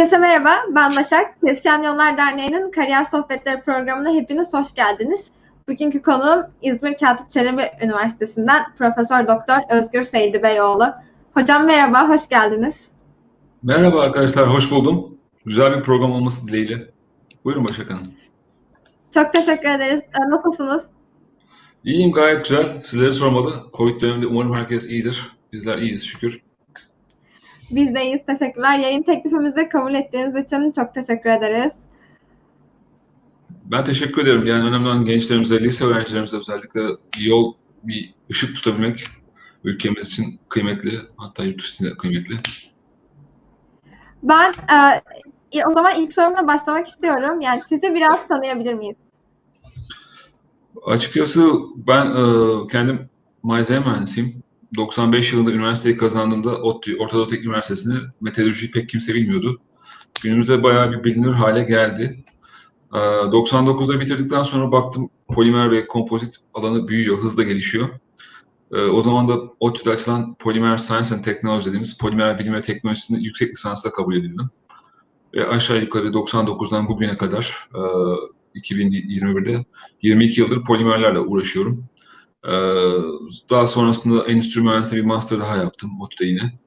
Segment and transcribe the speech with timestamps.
[0.00, 1.36] Herkese merhaba, ben Başak.
[1.84, 5.30] Yollar Derneği'nin Kariyer Sohbetleri programına hepiniz hoş geldiniz.
[5.68, 10.86] Bugünkü konuğum İzmir Katip Çelebi Üniversitesi'nden Profesör Doktor Özgür Seydi Beyoğlu.
[11.34, 12.90] Hocam merhaba, hoş geldiniz.
[13.62, 15.18] Merhaba arkadaşlar, hoş buldum.
[15.46, 16.90] Güzel bir program olması dileğiyle.
[17.44, 18.06] Buyurun Başak Hanım.
[19.14, 20.00] Çok teşekkür ederiz.
[20.00, 20.82] Ee, Nasılsınız?
[21.84, 22.82] İyiyim, gayet güzel.
[22.82, 23.54] Sizleri sormalı.
[23.74, 25.36] Covid döneminde umarım herkes iyidir.
[25.52, 26.49] Bizler iyiyiz şükür.
[27.70, 28.78] Biz de iyiyiz, teşekkürler.
[28.78, 31.72] Yayın teklifimizi kabul ettiğiniz için çok teşekkür ederiz.
[33.64, 34.46] Ben teşekkür ederim.
[34.46, 36.80] Yani önemli olan gençlerimize, lise öğrencilerimize özellikle
[37.16, 39.06] bir yol, bir ışık tutabilmek
[39.64, 40.98] ülkemiz için kıymetli.
[41.16, 42.36] Hatta yurt dışı için de kıymetli.
[44.22, 44.52] Ben
[45.52, 47.40] e, o zaman ilk sorumla başlamak istiyorum.
[47.40, 48.96] Yani sizi biraz tanıyabilir miyiz?
[50.86, 52.22] Açıkçası ben e,
[52.72, 53.10] kendim
[53.42, 54.42] malzeme mühendisiyim.
[54.76, 59.60] 95 yılında üniversiteyi kazandığımda ODTÜ, Orta Doğu Teknik Üniversitesi'nde meteorolojiyi pek kimse bilmiyordu.
[60.22, 62.16] Günümüzde bayağı bir bilinir hale geldi.
[62.94, 67.88] Ee, 99'da bitirdikten sonra baktım polimer ve kompozit alanı büyüyor, hızla gelişiyor.
[68.72, 73.24] Ee, o zaman da ODTÜ'de açılan Polimer Science and Technology dediğimiz polimer bilim ve teknolojisini
[73.24, 74.50] yüksek lisansla kabul edildim.
[75.34, 77.80] Ve aşağı yukarı 99'dan bugüne kadar e,
[78.58, 79.64] 2021'de
[80.02, 81.84] 22 yıldır polimerlerle uğraşıyorum.
[82.46, 82.52] Ee,
[83.50, 86.58] daha sonrasında endüstri mühendisliği bir master daha yaptım ODTÜ'de yine.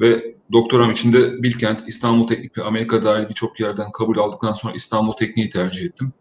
[0.00, 4.74] Ve doktoram için de Bilkent, İstanbul Teknik ve Amerika dahil birçok yerden kabul aldıktan sonra
[4.74, 6.12] İstanbul Teknik'i tercih ettim.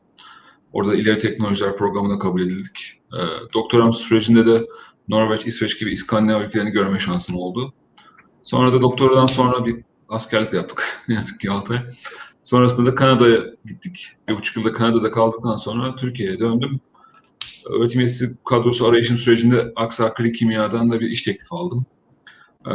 [0.74, 3.02] Orada ileri teknolojiler programına kabul edildik.
[3.14, 3.18] Ee,
[3.54, 4.66] doktoram sürecinde de
[5.08, 7.74] Norveç, İsveç gibi İskandinav ülkelerini görme şansım oldu.
[8.44, 11.04] Sonra da doktoradan sonra bir askerlik yaptık.
[11.08, 11.80] ne yazık ki 6 ay.
[12.44, 14.08] Sonrasında da Kanada'ya gittik.
[14.28, 16.80] Bir buçuk yılda Kanada'da kaldıktan sonra Türkiye'ye döndüm
[17.70, 21.86] öğretim üyesi kadrosu arayışım sürecinde Aksa Akrilik Kimya'dan da bir iş teklifi aldım.
[22.68, 22.72] Ee,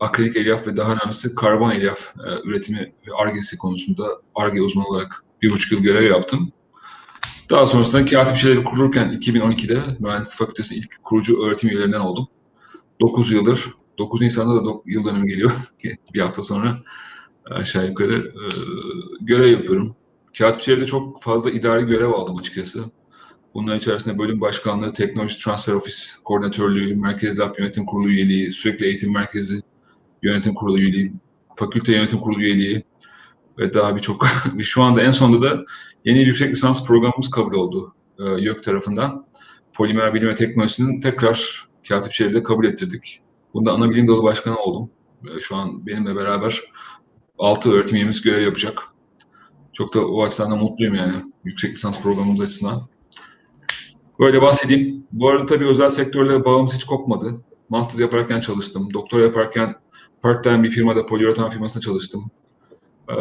[0.00, 5.24] akrilik elyaf ve daha önemlisi karbon elyaf e, üretimi ve argesi konusunda arge uzmanı olarak
[5.42, 6.52] bir buçuk yıl görev yaptım.
[7.50, 12.28] Daha sonrasında Katip Şeyleri kurulurken 2012'de Mühendislik Fakültesi ilk kurucu öğretim üyelerinden oldum.
[13.00, 13.64] 9 yıldır,
[13.98, 15.52] 9 Nisan'da da yıl dönümü geliyor.
[16.14, 16.78] bir hafta sonra
[17.50, 18.44] aşağı yukarı e,
[19.20, 19.96] görev yapıyorum.
[20.38, 22.84] Katip Şeyleri'de çok fazla idari görev aldım açıkçası.
[23.56, 29.12] Bunlar içerisinde bölüm başkanlığı, teknoloji transfer ofis koordinatörlüğü, merkez lab yönetim kurulu üyeliği, sürekli eğitim
[29.12, 29.62] merkezi
[30.22, 31.12] yönetim kurulu üyeliği,
[31.54, 32.84] fakülte yönetim kurulu üyeliği
[33.58, 34.26] ve daha birçok.
[34.60, 35.64] Şu anda en sonunda da
[36.04, 39.26] yeni yüksek lisans programımız kabul oldu e, YÖK tarafından.
[39.72, 43.20] Polimer bilim ve teknolojisinin tekrar katip çevrede kabul ettirdik.
[43.54, 44.90] Bunda ana bilim dalı başkanı oldum.
[45.36, 46.60] E, şu an benimle beraber
[47.38, 48.82] 6 öğretim üyemiz görev yapacak.
[49.72, 52.95] Çok da o açıdan da mutluyum yani yüksek lisans programımız açısından.
[54.20, 55.06] Böyle bahsedeyim.
[55.12, 57.40] Bu arada tabii özel sektörle bağımız hiç kopmadı.
[57.68, 58.88] Master yaparken çalıştım.
[58.94, 59.74] Doktor yaparken
[60.22, 62.30] part-time bir firmada, poliüretan firmasında çalıştım.
[63.10, 63.14] Ee,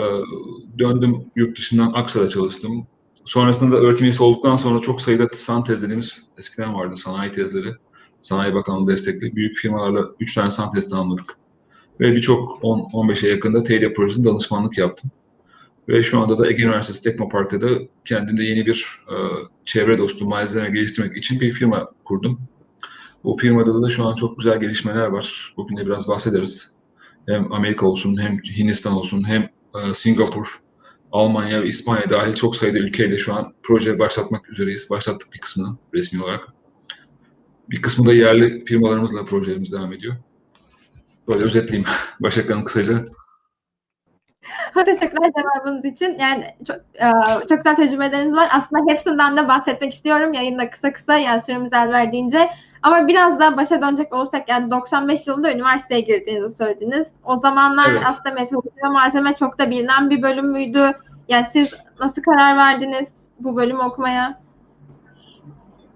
[0.80, 2.88] döndüm yurt dışından Aksa'da çalıştım.
[3.26, 5.84] Sonrasında da öğretim üyesi olduktan sonra çok sayıda san tez
[6.38, 7.74] eskiden vardı sanayi tezleri.
[8.22, 11.38] Sanayi Bakanlığı destekli büyük firmalarla 3 tane san tez tamamladık.
[12.00, 15.12] Ve birçok 10-15'e yakında TEDA projesinde danışmanlık yaptım.
[15.90, 17.67] Ve şu anda da Ege Üniversitesi Teknopark'ta da
[18.05, 19.16] kendimde yeni bir e,
[19.66, 22.40] çevre dostu malzeme geliştirmek için bir firma kurdum.
[23.23, 25.53] Bu firmada da şu an çok güzel gelişmeler var.
[25.58, 26.76] Bugün de biraz bahsederiz.
[27.28, 29.41] Hem Amerika olsun, hem Hindistan olsun, hem
[29.76, 30.59] e, Singapur,
[31.11, 34.90] Almanya ve İspanya dahil çok sayıda ülkeyle şu an proje başlatmak üzereyiz.
[34.90, 36.47] Başlattık bir kısmını resmi olarak.
[37.70, 40.16] Bir kısmı da yerli firmalarımızla projelerimiz devam ediyor.
[41.28, 41.90] Böyle özetleyeyim.
[42.20, 43.05] Başak Hanım kısaca
[44.86, 46.18] Teşekkürler cevabınız için.
[46.20, 47.12] Yani çok, e,
[47.50, 48.50] çok güzel tecrübeleriniz var.
[48.52, 52.50] Aslında hepsinden de bahsetmek istiyorum yayında kısa kısa yani süremiz el verdiğince.
[52.82, 57.08] Ama biraz da başa dönecek olursak yani 95 yılında üniversiteye girdiğinizi söylediniz.
[57.24, 58.02] O zamanlar evet.
[58.06, 60.91] aslında metalurji ve malzeme çok da bilinen bir bölüm müydü?
[61.30, 64.41] Yani siz nasıl karar verdiniz bu bölümü okumaya?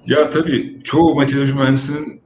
[0.05, 2.21] Ya tabii çoğu meteoroloji mühendisinin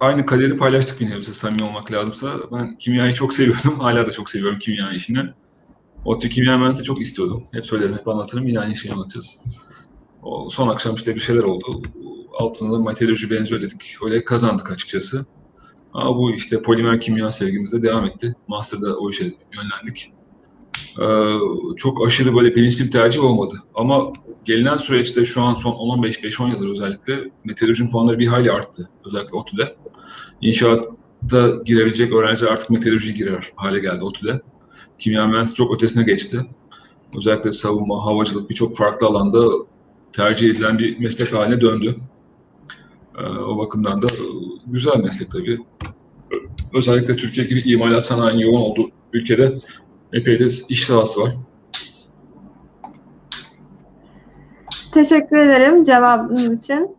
[0.00, 2.28] aynı kaderi paylaştık bir nebze samimi olmak lazımsa.
[2.52, 3.80] Ben kimyayı çok seviyordum.
[3.80, 5.20] Hala da çok seviyorum kimya işini.
[6.06, 7.42] ODTÜ kimya mühendisliği çok istiyordum.
[7.52, 8.46] Hep söylerim, hep anlatırım.
[8.46, 9.40] Yine aynı şeyi anlatacağız.
[10.22, 11.82] O son akşam işte bir şeyler oldu.
[12.38, 13.96] Altında da meteoroloji benziyor dedik.
[14.04, 15.26] Öyle kazandık açıkçası.
[15.92, 18.34] Ama bu işte polimer kimya sevgimizde devam etti.
[18.48, 20.12] Master'da o işe yönlendik.
[21.00, 23.54] Ee, çok aşırı böyle bilinçli bir tercih olmadı.
[23.74, 24.12] Ama
[24.44, 28.90] gelinen süreçte şu an son 10-15, 5-10 yıldır özellikle meteoroloji puanları bir hayli arttı.
[29.06, 29.76] Özellikle ODTÜ'de.
[30.40, 34.40] İnşaatta girebilecek öğrenciler artık meteoroloji girer hale geldi ODTÜ'de
[34.98, 36.46] kimya mühendisliği çok ötesine geçti.
[37.16, 39.42] Özellikle savunma, havacılık birçok farklı alanda
[40.12, 41.96] tercih edilen bir meslek haline döndü.
[43.18, 44.06] Ee, o bakımdan da
[44.66, 45.58] güzel meslek tabii.
[46.74, 49.54] Özellikle Türkiye gibi imalat sanayinin yoğun olduğu ülkede
[50.12, 51.36] epey de iş sahası var.
[54.92, 56.96] Teşekkür ederim cevabınız için.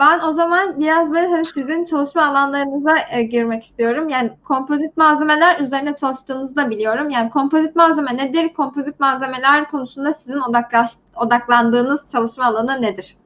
[0.00, 4.08] Ben o zaman biraz böyle hani sizin çalışma alanlarınıza e, girmek istiyorum.
[4.08, 7.10] Yani kompozit malzemeler üzerine çalıştığınızı da biliyorum.
[7.10, 8.54] Yani kompozit malzeme nedir?
[8.54, 13.16] Kompozit malzemeler konusunda sizin odaklaş, odaklandığınız çalışma alanı nedir?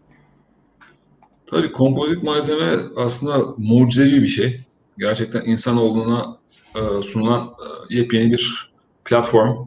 [1.47, 4.61] Tabii kompozit malzeme aslında mucizevi bir şey.
[4.99, 6.39] Gerçekten insanoğluna
[6.75, 8.73] e, sunulan e, yepyeni bir
[9.05, 9.67] platform.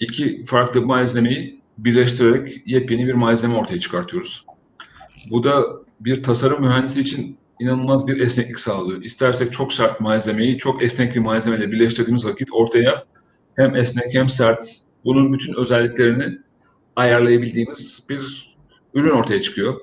[0.00, 4.46] İki farklı malzemeyi birleştirerek yepyeni bir malzeme ortaya çıkartıyoruz.
[5.30, 5.62] Bu da
[6.00, 9.02] bir tasarım mühendisi için inanılmaz bir esneklik sağlıyor.
[9.02, 13.04] İstersek çok sert malzemeyi çok esnek bir malzemeyle birleştirdiğimiz vakit ortaya
[13.56, 16.38] hem esnek hem sert bunun bütün özelliklerini
[16.96, 18.54] ayarlayabildiğimiz bir
[18.94, 19.80] ürün ortaya çıkıyor.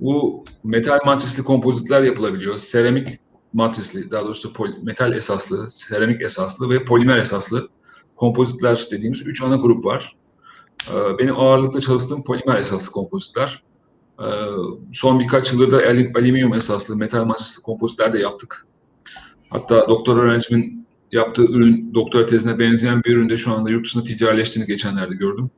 [0.00, 2.58] Bu metal matrisli kompozitler yapılabiliyor.
[2.58, 3.08] Seramik
[3.52, 4.52] matrisli, daha doğrusu
[4.82, 7.68] metal esaslı, seramik esaslı ve polimer esaslı
[8.16, 10.16] kompozitler dediğimiz üç ana grup var.
[10.90, 13.62] Ee, benim ağırlıkla çalıştığım polimer esaslı kompozitler.
[14.20, 14.24] Ee,
[14.92, 15.76] son birkaç yıldır da
[16.18, 18.66] alüminyum esaslı, metal matrisli kompozitler de yaptık.
[19.50, 24.66] Hatta doktor öğrencimin yaptığı ürün, doktora tezine benzeyen bir üründe şu anda yurt dışında ticarileştiğini
[24.66, 25.50] geçenlerde gördüm.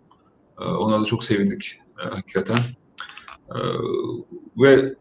[0.61, 2.59] Ee, ona da çok sevindik e, hakikaten.
[4.57, 4.95] Ve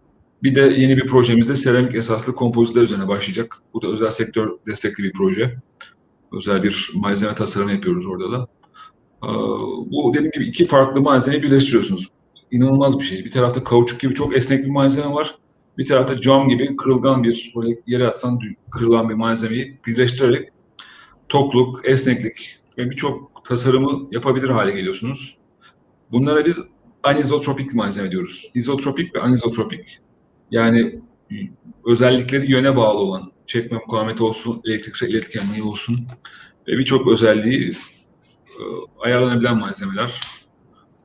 [0.43, 3.57] bir de yeni bir projemizde seramik esaslı kompozitler üzerine başlayacak.
[3.73, 5.57] Bu da özel sektör destekli bir proje.
[6.33, 8.47] Özel bir malzeme tasarımı yapıyoruz orada da.
[9.85, 12.07] Bu dediğim gibi iki farklı malzemeyi birleştiriyorsunuz.
[12.51, 13.25] İnanılmaz bir şey.
[13.25, 15.35] Bir tarafta kauçuk gibi çok esnek bir malzeme var.
[15.77, 18.39] Bir tarafta cam gibi kırılgan bir, böyle yere atsan
[18.71, 20.49] kırılan bir malzemeyi birleştirerek
[21.29, 25.37] tokluk, esneklik ve birçok tasarımı yapabilir hale geliyorsunuz.
[26.11, 26.63] Bunlara biz
[27.03, 28.51] anizotropik malzeme diyoruz.
[28.53, 29.99] İzotropik ve anizotropik.
[30.51, 31.01] Yani
[31.85, 35.95] özellikleri yöne bağlı olan, çekme mukavemeti olsun, elektriksel iletkenliği olsun
[36.67, 37.71] ve birçok özelliği
[38.47, 38.61] e,
[38.99, 40.19] ayarlanabilen malzemeler.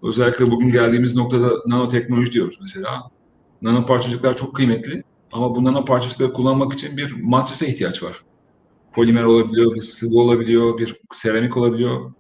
[0.04, 3.10] Özellikle bugün geldiğimiz noktada nanoteknoloji diyoruz mesela.
[3.62, 5.02] Nano parçacıklar çok kıymetli
[5.32, 8.24] ama bu nano parçacıkları kullanmak için bir matrise ihtiyaç var.
[8.92, 12.12] Polimer olabiliyor, bir sıvı olabiliyor, bir seramik olabiliyor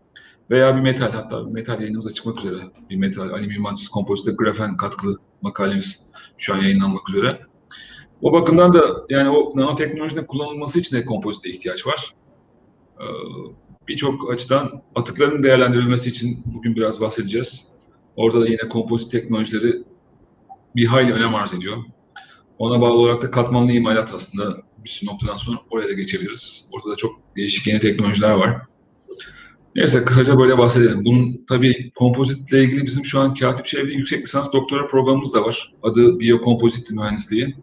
[0.50, 2.60] veya bir metal hatta bir metal yayınımıza çıkmak üzere.
[2.90, 7.28] Bir metal, alüminyum matris kompozite grafen katkılı makalemiz şu an yayınlanmak üzere.
[8.22, 12.14] O bakımdan da yani o nanoteknolojinin kullanılması için de kompozite ihtiyaç var.
[13.00, 13.04] Ee,
[13.88, 17.72] Birçok açıdan atıkların değerlendirilmesi için bugün biraz bahsedeceğiz.
[18.16, 19.82] Orada da yine kompozit teknolojileri
[20.76, 21.76] bir hayli önem arz ediyor.
[22.58, 26.70] Ona bağlı olarak da katmanlı imalat aslında bir noktadan sonra oraya da geçebiliriz.
[26.72, 28.56] Orada da çok değişik yeni teknolojiler var.
[29.76, 31.04] Neyse kısaca böyle bahsedelim.
[31.04, 35.72] Bunun tabii kompozitle ilgili bizim şu an Katip Çevre yüksek lisans doktora programımız da var.
[35.82, 37.56] Adı Biyokompozit Mühendisliği.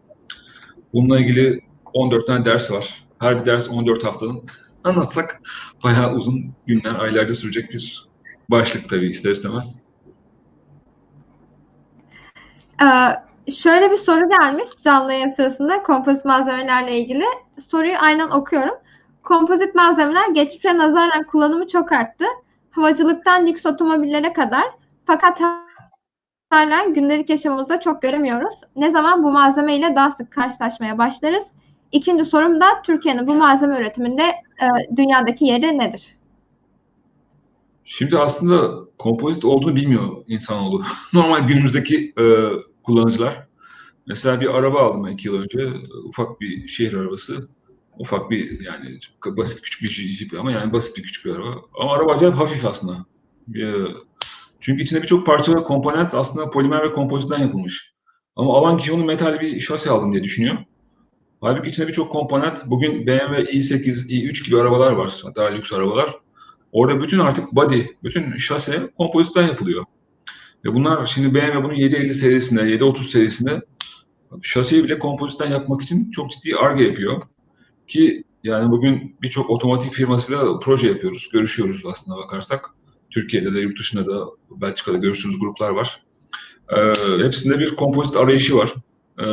[0.92, 1.60] Bununla ilgili
[1.92, 3.04] 14 tane ders var.
[3.18, 4.42] Her bir ders 14 haftanın.
[4.84, 5.40] Anlatsak
[5.84, 8.08] bayağı uzun günler, aylarca sürecek bir
[8.50, 9.86] başlık tabii ister istemez.
[12.82, 17.24] Ee, şöyle bir soru gelmiş canlı yayın sırasında kompozit malzemelerle ilgili.
[17.68, 18.74] Soruyu aynen okuyorum.
[19.22, 22.24] Kompozit malzemeler geçmişe nazaran kullanımı çok arttı.
[22.70, 24.64] Havacılıktan lüks otomobillere kadar.
[25.06, 25.40] Fakat
[26.50, 28.54] hala gündelik yaşamımızda çok göremiyoruz.
[28.76, 31.46] Ne zaman bu malzeme ile daha sık karşılaşmaya başlarız?
[31.92, 34.22] İkinci sorum da Türkiye'nin bu malzeme üretiminde
[34.62, 36.16] e, dünyadaki yeri nedir?
[37.84, 40.84] Şimdi aslında kompozit olduğunu bilmiyor insanoğlu.
[41.12, 42.24] Normal günümüzdeki e,
[42.82, 43.46] kullanıcılar.
[44.06, 45.68] Mesela bir araba aldım iki yıl önce.
[46.04, 47.48] Ufak bir şehir arabası.
[47.98, 51.62] Ufak bir yani basit küçük bir jip ama yani basit bir küçük bir araba.
[51.80, 53.06] Ama araba acayip hafif aslında.
[54.60, 57.94] Çünkü içinde birçok parça ve komponent aslında polimer ve kompozitten yapılmış.
[58.36, 60.56] Ama alan kişi onu metal bir şasi aldım diye düşünüyor.
[61.40, 66.14] Halbuki içinde birçok komponent, bugün BMW i8, i3 gibi arabalar var, daha lüks arabalar.
[66.72, 69.84] Orada bütün artık body, bütün şase kompozitten yapılıyor.
[70.64, 73.60] Ve bunlar şimdi BMW bunun 750 serisinde, 730 serisinde
[74.42, 77.22] şasiyi bile kompozitten yapmak için çok ciddi arge yapıyor.
[77.88, 82.70] Ki yani bugün birçok otomotiv firmasıyla proje yapıyoruz, görüşüyoruz aslında bakarsak.
[83.10, 86.02] Türkiye'de de, yurt dışında da, Belçika'da görüştüğümüz gruplar var.
[86.76, 88.74] Ee, hepsinde bir kompozit arayışı var.
[89.18, 89.24] Ee,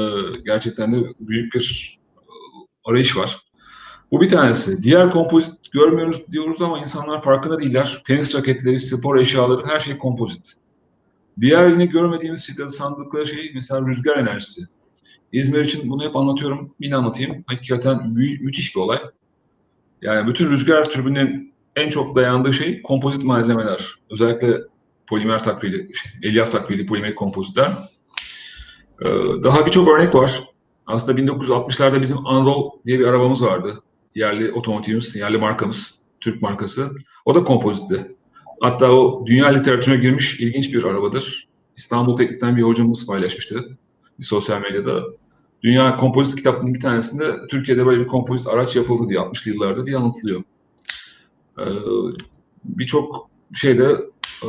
[0.46, 1.97] gerçekten de büyük bir
[2.88, 3.42] arayış var.
[4.12, 4.84] Bu bir tanesi.
[4.84, 8.02] Diğer kompozit görmüyoruz diyoruz ama insanlar farkında değiller.
[8.06, 10.54] Tenis raketleri, spor eşyaları her şey kompozit.
[11.42, 14.62] Diğer yine görmediğimiz sandıkları şey mesela rüzgar enerjisi.
[15.32, 16.76] İzmir için bunu hep anlatıyorum.
[16.80, 17.44] Yine anlatayım.
[17.48, 19.00] Hakikaten mü- müthiş bir olay.
[20.02, 23.96] Yani bütün rüzgar türbünün en çok dayandığı şey kompozit malzemeler.
[24.12, 24.58] Özellikle
[25.08, 25.92] polimer takviyeli,
[26.24, 27.72] elyaf takviyeli polimer kompozitler.
[29.02, 29.06] Ee,
[29.44, 30.44] daha birçok örnek var.
[30.88, 33.84] Aslında 1960'larda bizim Anadolu diye bir arabamız vardı.
[34.16, 36.08] Yerli otomotivimiz, yerli markamız.
[36.22, 36.92] Türk markası.
[37.26, 38.16] O da kompozitti.
[38.62, 41.48] Hatta o dünya literatürüne girmiş ilginç bir arabadır.
[41.78, 43.78] İstanbul Teknik'ten bir hocamız paylaşmıştı
[44.20, 45.04] bir sosyal medyada.
[45.64, 49.98] Dünya kompozit kitabının bir tanesinde Türkiye'de böyle bir kompozit araç yapıldı diye 60'lı yıllarda diye
[49.98, 50.44] anlatılıyor.
[51.60, 51.64] Ee,
[52.64, 53.84] Birçok şeyde
[54.44, 54.48] e,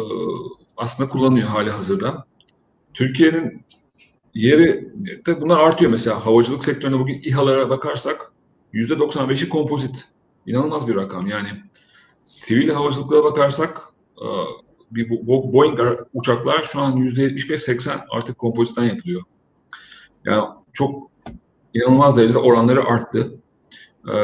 [0.76, 2.24] aslında kullanılıyor hali hazırda.
[2.94, 3.62] Türkiye'nin
[4.34, 4.92] yeri
[5.26, 8.32] de bunlar artıyor mesela havacılık sektöründe bugün İHA'lara bakarsak
[8.74, 10.04] %95'i kompozit.
[10.46, 11.48] İnanılmaz bir rakam yani.
[12.24, 13.80] Sivil havacılıklara bakarsak
[14.22, 14.26] e,
[14.90, 15.80] bir Boeing
[16.14, 19.22] uçaklar şu an %75-80 artık kompozitten yapılıyor.
[20.24, 21.10] Yani çok
[21.74, 23.40] inanılmaz derecede oranları arttı.
[24.08, 24.14] Ee,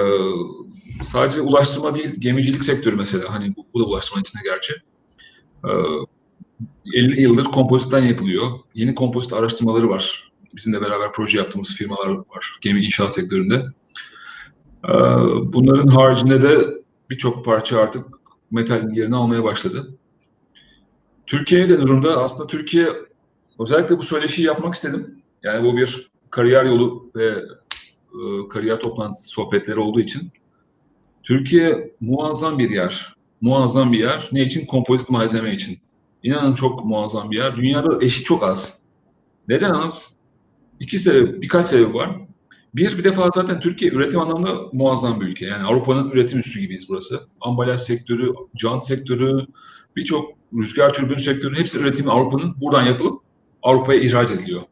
[1.05, 3.31] sadece ulaştırma değil, gemicilik sektörü mesela.
[3.31, 4.75] Hani bu, bu da ulaştırmanın içinde gerçi.
[5.65, 5.71] Ee,
[6.95, 8.51] 50 yıldır kompozitten yapılıyor.
[8.75, 10.33] Yeni kompozit araştırmaları var.
[10.57, 13.65] Bizimle beraber proje yaptığımız firmalar var gemi inşaat sektöründe.
[14.89, 14.93] Ee,
[15.45, 16.59] bunların haricinde de
[17.11, 18.07] birçok parça artık
[18.51, 19.97] metal yerini almaya başladı.
[21.27, 22.89] Türkiye'ye de durumda aslında Türkiye
[23.61, 25.23] özellikle bu söyleşiyi yapmak istedim.
[25.43, 27.27] Yani bu bir kariyer yolu ve
[28.15, 30.33] e, kariyer toplantısı sohbetleri olduğu için
[31.23, 33.15] Türkiye muazzam bir yer.
[33.41, 34.29] Muazzam bir yer.
[34.33, 34.67] Ne için?
[34.67, 35.79] Kompozit malzeme için.
[36.25, 37.57] İnanın çok muazzam bir yer.
[37.57, 38.83] Dünyada eşi çok az.
[39.49, 40.17] Neden az?
[40.81, 42.21] İki sebep, birkaç sebep var.
[42.75, 45.47] Bir, bir defa zaten Türkiye üretim anlamında muazzam bir ülke.
[45.47, 47.21] Yani Avrupa'nın üretim üssü gibiyiz burası.
[47.41, 49.47] Ambalaj sektörü, jant sektörü,
[49.97, 53.23] birçok rüzgar türbün sektörü hepsi üretimi Avrupa'nın buradan yapılıp
[53.63, 54.63] Avrupa'ya ihraç ediliyor.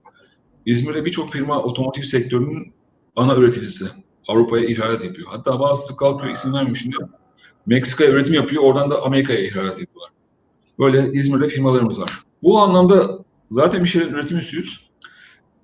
[0.67, 2.73] İzmir'de birçok firma otomotiv sektörünün
[3.17, 3.85] ana üreticisi.
[4.29, 5.29] Avrupa'ya ihracat yapıyor.
[5.31, 6.97] Hatta bazısı kalkıyor isim vermiyor şimdi.
[7.67, 10.11] Meksika'ya üretim yapıyor, oradan da Amerika'ya ihracat yapıyorlar.
[10.83, 12.11] Böyle İzmir'de firmalarımız var.
[12.43, 13.19] Bu anlamda
[13.51, 14.91] zaten bir şeyler üretim üssüyüz.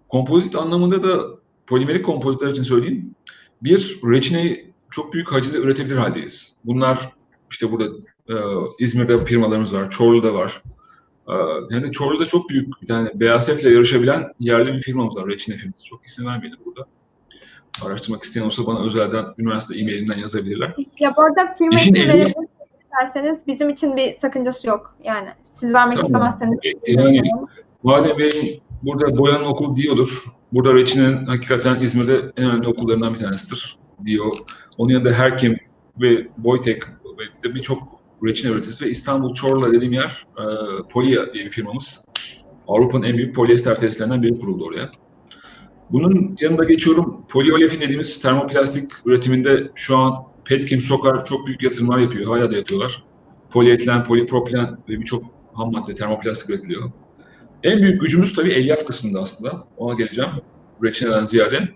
[0.08, 1.26] Kompozit anlamında da
[1.66, 3.14] polimerik kompozitler için söyleyeyim.
[3.62, 6.56] Bir, reçineyi çok büyük hacimde üretebilir haldeyiz.
[6.64, 7.12] Bunlar
[7.50, 7.84] işte burada
[8.28, 8.34] e,
[8.78, 10.62] İzmir'de firmalarımız var, Çorlu'da var.
[11.28, 11.34] E,
[11.70, 15.56] hem de Çorlu'da çok büyük bir tane BASF ile yarışabilen yerli bir firmamız var, reçine
[15.56, 15.84] firması.
[15.84, 16.87] Çok isim vermeyelim burada.
[17.87, 20.75] Araştırmak isteyen olsa bana özelden üniversite e-mailinden yazabilirler.
[21.00, 22.48] Ya bu arada firma İşin verebilirsiniz
[23.07, 24.97] isterseniz bizim için bir sakıncası yok.
[25.05, 26.07] Yani siz vermek tamam.
[26.07, 26.59] istemezseniz.
[26.62, 27.31] E, yani
[27.83, 30.25] madem benim burada Boyan'ın okul diyordur.
[30.52, 34.33] Burada Reçine'nin hakikaten İzmir'de en önemli okullarından bir tanesidir diyor.
[34.78, 35.59] Onun yanında Herkim
[36.00, 36.83] ve Boytek
[37.45, 37.78] ve birçok
[38.25, 40.43] reçine üreticisi ve İstanbul Çorlu dediğim yer e,
[40.90, 42.05] Polia diye bir firmamız.
[42.69, 44.90] Avrupa'nın en büyük polyester tesislerinden biri kuruldu oraya.
[45.90, 47.25] Bunun yanında geçiyorum.
[47.28, 52.26] Poliolefin dediğimiz termoplastik üretiminde şu an Petkim, Sokar çok büyük yatırımlar yapıyor.
[52.26, 53.02] Hala da yapıyorlar.
[53.50, 55.25] Polietilen, polipropilen ve birçok
[55.55, 56.90] ham madde termoplastik üretiliyor.
[57.62, 59.64] En büyük gücümüz tabii elyaf kısmında aslında.
[59.76, 60.31] Ona geleceğim.
[60.85, 61.69] Reçineden ziyade.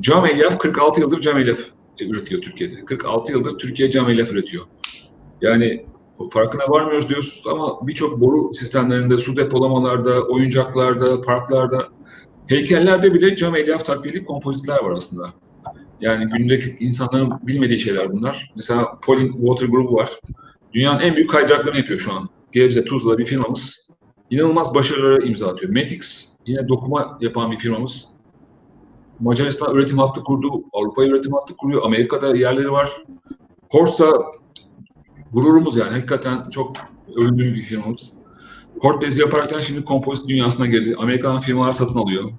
[0.00, 1.60] Cam elyaf 46 yıldır cam elyaf
[2.00, 2.84] üretiyor Türkiye'de.
[2.84, 4.64] 46 yıldır Türkiye cam elyaf üretiyor.
[5.42, 5.86] Yani
[6.32, 11.88] farkına varmıyoruz diyorsunuz ama birçok boru sistemlerinde, su depolamalarda, oyuncaklarda, parklarda,
[12.46, 15.32] heykellerde bile cam elyaf takviyeli kompozitler var aslında.
[16.00, 18.52] Yani günlük insanların bilmediği şeyler bunlar.
[18.56, 20.10] Mesela Polin Water grubu var.
[20.72, 22.28] Dünyanın en büyük kaydıraklarını yapıyor şu an.
[22.52, 23.88] Gebze, Tuzla bir firmamız.
[24.30, 25.72] İnanılmaz başarılara imza atıyor.
[25.72, 28.08] Metix yine dokuma yapan bir firmamız.
[29.20, 30.48] Macaristan üretim hattı kurdu.
[30.72, 31.82] Avrupa üretim hattı kuruyor.
[31.82, 33.04] Amerika'da yerleri var.
[33.68, 34.12] Korsa
[35.32, 35.92] gururumuz yani.
[35.92, 36.76] Hakikaten çok
[37.16, 38.18] övündüğüm bir firmamız.
[38.80, 40.94] Kort bezi yaparken şimdi kompozit dünyasına girdi.
[40.98, 42.30] Amerikan firmalar satın alıyor.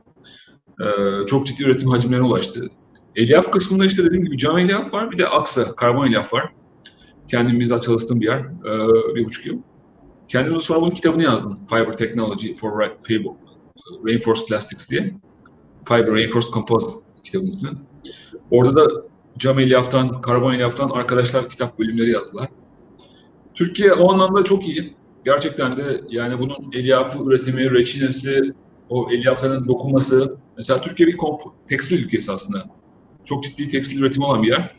[0.81, 2.69] Ee, çok ciddi üretim hacimlerine ulaştı.
[3.15, 5.11] Elyaf kısmında işte dediğim gibi cam elyaf var.
[5.11, 6.53] Bir de aksa, karbon elyaf var.
[7.27, 8.39] Kendim bizzat çalıştığım bir yer.
[8.39, 9.57] Ee, bir buçuk yıl.
[10.27, 11.59] Kendim sonra bunun kitabını yazdım.
[11.69, 12.79] Fiber Technology for
[14.05, 15.13] Reinforced Plastics diye.
[15.85, 17.69] Fiber Reinforced Composite kitabın ismi.
[18.51, 18.87] Orada da
[19.37, 22.49] cam elyaftan, karbon elyaftan arkadaşlar kitap bölümleri yazdılar.
[23.53, 24.95] Türkiye o anlamda çok iyi.
[25.25, 28.53] Gerçekten de yani bunun elyafı üretimi, reçinesi,
[28.89, 30.37] o elyafların dokunması.
[30.57, 31.17] Mesela Türkiye bir
[31.67, 32.80] tekstil ülkesi aslında.
[33.25, 34.75] Çok ciddi tekstil üretimi olan bir yer.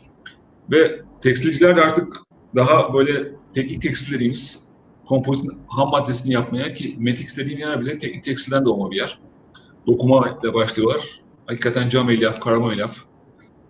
[0.71, 2.17] Ve tekstilciler de artık
[2.55, 4.67] daha böyle teknik tekstil dediğimiz
[5.05, 9.19] kompozit ham maddesini yapmaya ki Metix dediğim yer bile teknik tekstilden doğma bir yer.
[9.87, 11.21] Dokuma ile başlıyorlar.
[11.45, 12.97] Hakikaten cam elyaf, karama elyaf.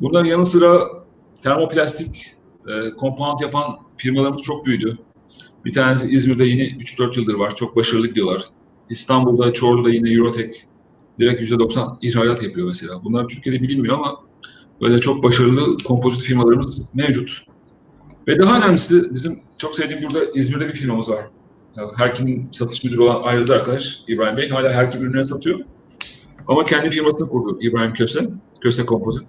[0.01, 0.79] Bunların yanı sıra
[1.43, 2.35] termoplastik
[2.67, 4.97] e, komponent yapan firmalarımız çok büyüdü.
[5.65, 7.55] Bir tanesi İzmir'de yine 3-4 yıldır var.
[7.55, 8.43] Çok başarılı gidiyorlar.
[8.89, 10.67] İstanbul'da, Çorlu'da yine Eurotek
[11.19, 12.93] direkt %90 ihracat yapıyor mesela.
[13.03, 14.19] Bunlar Türkiye'de bilinmiyor ama
[14.81, 17.45] böyle çok başarılı kompozit firmalarımız mevcut.
[18.27, 21.25] Ve daha önemlisi bizim çok sevdiğim burada İzmir'de bir firmamız var.
[21.97, 24.49] Herkim'in satış müdürü olan ayrıldı arkadaş İbrahim Bey.
[24.49, 25.59] Hala Herkim ürünleri satıyor.
[26.47, 28.29] Ama kendi firmasını kurdu İbrahim Köse.
[28.61, 29.27] Köse Kompozit.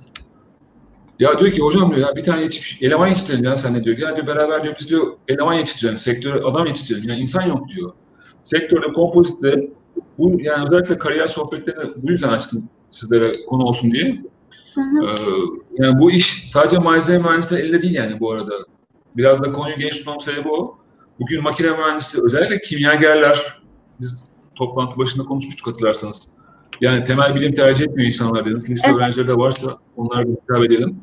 [1.19, 3.97] Ya diyor ki hocam diyor ya bir tane yetişmiş eleman yetiştirelim ya sen ne diyor.
[3.97, 5.99] Gel diyor beraber diyor biz diyor eleman yetiştirelim.
[5.99, 7.09] Sektöre adam yetiştirelim.
[7.09, 7.91] Yani insan yok diyor.
[8.43, 9.71] Sektörde kompozitte
[10.19, 14.23] bu yani özellikle kariyer sohbetlerini bu yüzden açtım sizlere konu olsun diye.
[14.75, 15.04] Hı hı.
[15.07, 15.14] Ee,
[15.78, 18.54] yani bu iş sadece malzeme mühendisleri elde değil yani bu arada.
[19.16, 20.78] Biraz da konuyu genç tutmam sebebi o.
[21.21, 23.62] Bugün makine mühendisliği, özellikle kimyagerler,
[24.00, 26.35] biz toplantı başında konuşmuştuk hatırlarsanız.
[26.81, 28.71] Yani temel bilim tercih etmiyor insanlar dediniz.
[28.71, 28.99] Lise Evet.
[28.99, 30.97] öğrencileri de varsa onlara bir hitap edelim.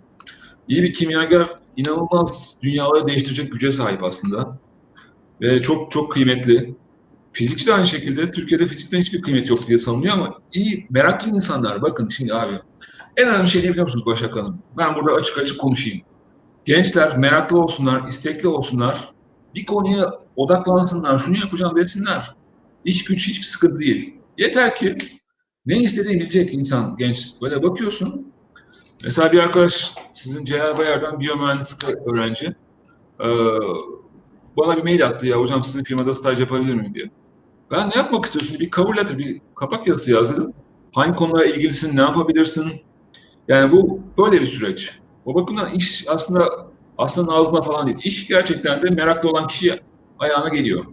[0.68, 1.48] İyi bir kimyager
[1.78, 4.58] inanılmaz dünyaları değiştirecek güce sahip aslında.
[5.42, 6.76] Ve çok çok kıymetli.
[7.34, 8.32] Fizikçi de aynı şekilde.
[8.32, 11.82] Türkiye'de fizikten hiçbir kıymet yok diye sanılıyor ama iyi, meraklı insanlar.
[11.82, 12.60] Bakın şimdi abi.
[13.18, 14.60] En önemli şey ne biliyor musunuz Başak Hanım?
[14.78, 16.02] Ben burada açık açık konuşayım.
[16.66, 19.14] Gençler meraklı olsunlar, istekli olsunlar.
[19.56, 22.36] Bir konuya odaklansınlar, şunu yapacağım desinler.
[22.86, 24.16] İş güç hiçbir sıkıntı değil.
[24.38, 24.98] Yeter ki
[25.66, 27.28] ne istediğini bilecek insan genç.
[27.42, 28.34] Böyle bakıyorsun.
[29.04, 32.56] Mesela bir arkadaş sizin Celal Bayar'dan biyomühendislik öğrenci.
[33.24, 33.28] Ee,
[34.58, 37.12] bana bir mail attı ya hocam sizin firmada staj yapabilir miyim diye.
[37.72, 38.60] Ben ne yapmak istiyorsun?
[38.60, 40.54] Bir cover letter, bir kapak yazısı yazdım.
[40.96, 42.82] Hangi konulara ilgilisin, ne yapabilirsin?
[43.48, 45.00] Yani bu böyle bir süreç.
[45.26, 46.50] O bakımdan iş aslında
[46.98, 47.98] aslında ağzına falan değil.
[48.04, 49.80] İş gerçekten de meraklı olan kişi
[50.20, 50.86] ayağına geliyor.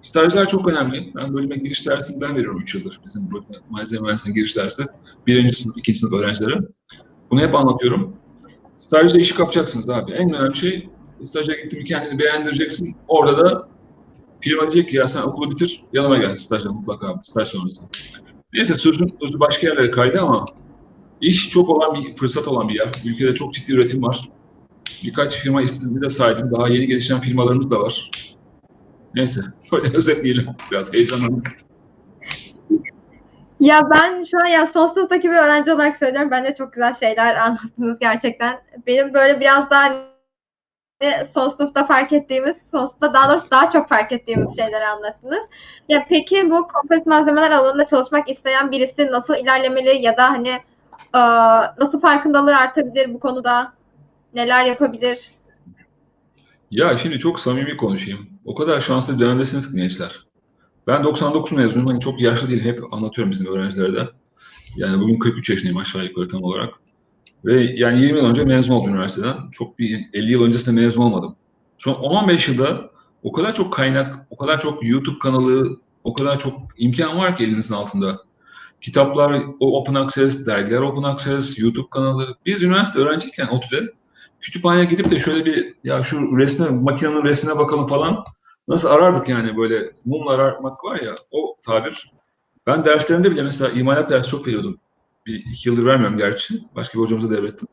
[0.00, 1.12] Stajlar çok önemli.
[1.16, 3.00] Ben bölüme giriş dersini ben veriyorum 3 yıldır.
[3.06, 4.82] Bizim bölüme, malzeme mühendisliğine giriş dersi.
[5.26, 6.58] Birinci sınıf, ikinci sınıf öğrencilere.
[7.30, 8.16] Bunu hep anlatıyorum.
[8.76, 10.12] Stajda işi kapacaksınız abi.
[10.12, 10.88] En önemli şey
[11.22, 12.96] staja gittin mi kendini beğendireceksin.
[13.08, 13.68] Orada da
[14.40, 17.82] firma diyecek ki ya sen okulu bitir yanıma gel stajda mutlaka staj sonrası.
[18.52, 20.44] Neyse sözün özü başka yerlere kaydı ama
[21.24, 22.88] iş çok olan bir fırsat olan bir yer.
[23.04, 24.28] Ülkede çok ciddi üretim var.
[25.04, 26.54] Birkaç firma ismini de saydım.
[26.56, 28.10] Daha yeni gelişen firmalarımız da var.
[29.14, 29.40] Neyse.
[29.72, 30.46] Böyle özetleyelim.
[30.70, 31.56] Biraz heyecanlandık.
[33.60, 36.30] Ya ben şu an ya son sınıftaki bir öğrenci olarak söylüyorum.
[36.30, 38.58] Bence çok güzel şeyler anlattınız gerçekten.
[38.86, 43.88] Benim böyle biraz daha hani son sınıfta fark ettiğimiz, son sınıfta daha doğrusu daha çok
[43.88, 45.44] fark ettiğimiz şeyleri anlattınız.
[45.88, 50.52] Ya peki bu kompozit malzemeler alanında çalışmak isteyen birisi nasıl ilerlemeli ya da hani
[51.78, 53.72] nasıl farkındalığı artabilir bu konuda?
[54.34, 55.30] Neler yapabilir?
[56.70, 58.26] Ya şimdi çok samimi konuşayım.
[58.44, 60.26] O kadar şanslı bir dönemdesiniz ki gençler.
[60.86, 61.86] Ben 99 mezunuyum.
[61.86, 62.64] Hani çok yaşlı değil.
[62.64, 64.08] Hep anlatıyorum bizim öğrencilere de.
[64.76, 66.74] Yani bugün 43 yaşındayım aşağı yukarı tam olarak.
[67.44, 69.36] Ve yani 20 yıl önce mezun oldum üniversiteden.
[69.52, 71.36] Çok bir 50 yıl öncesinde mezun olmadım.
[71.78, 72.90] Son 10-15 yılda
[73.22, 77.44] o kadar çok kaynak, o kadar çok YouTube kanalı, o kadar çok imkan var ki
[77.44, 78.20] elinizin altında.
[78.84, 82.36] Kitaplar, o Open Access, dergiler Open Access, YouTube kanalı.
[82.46, 83.92] Biz üniversite öğrenciyken ODTÜ'de
[84.40, 88.24] kütüphaneye gidip de şöyle bir ya şu resme, makinenin resmine bakalım falan
[88.68, 92.12] nasıl arardık yani böyle mumla aramak var ya o tabir.
[92.66, 94.78] Ben derslerimde bile mesela imalat dersi çok veriyordum.
[95.26, 96.62] Bir iki yıldır vermiyorum gerçi.
[96.76, 97.68] Başka bir hocamıza devrettim.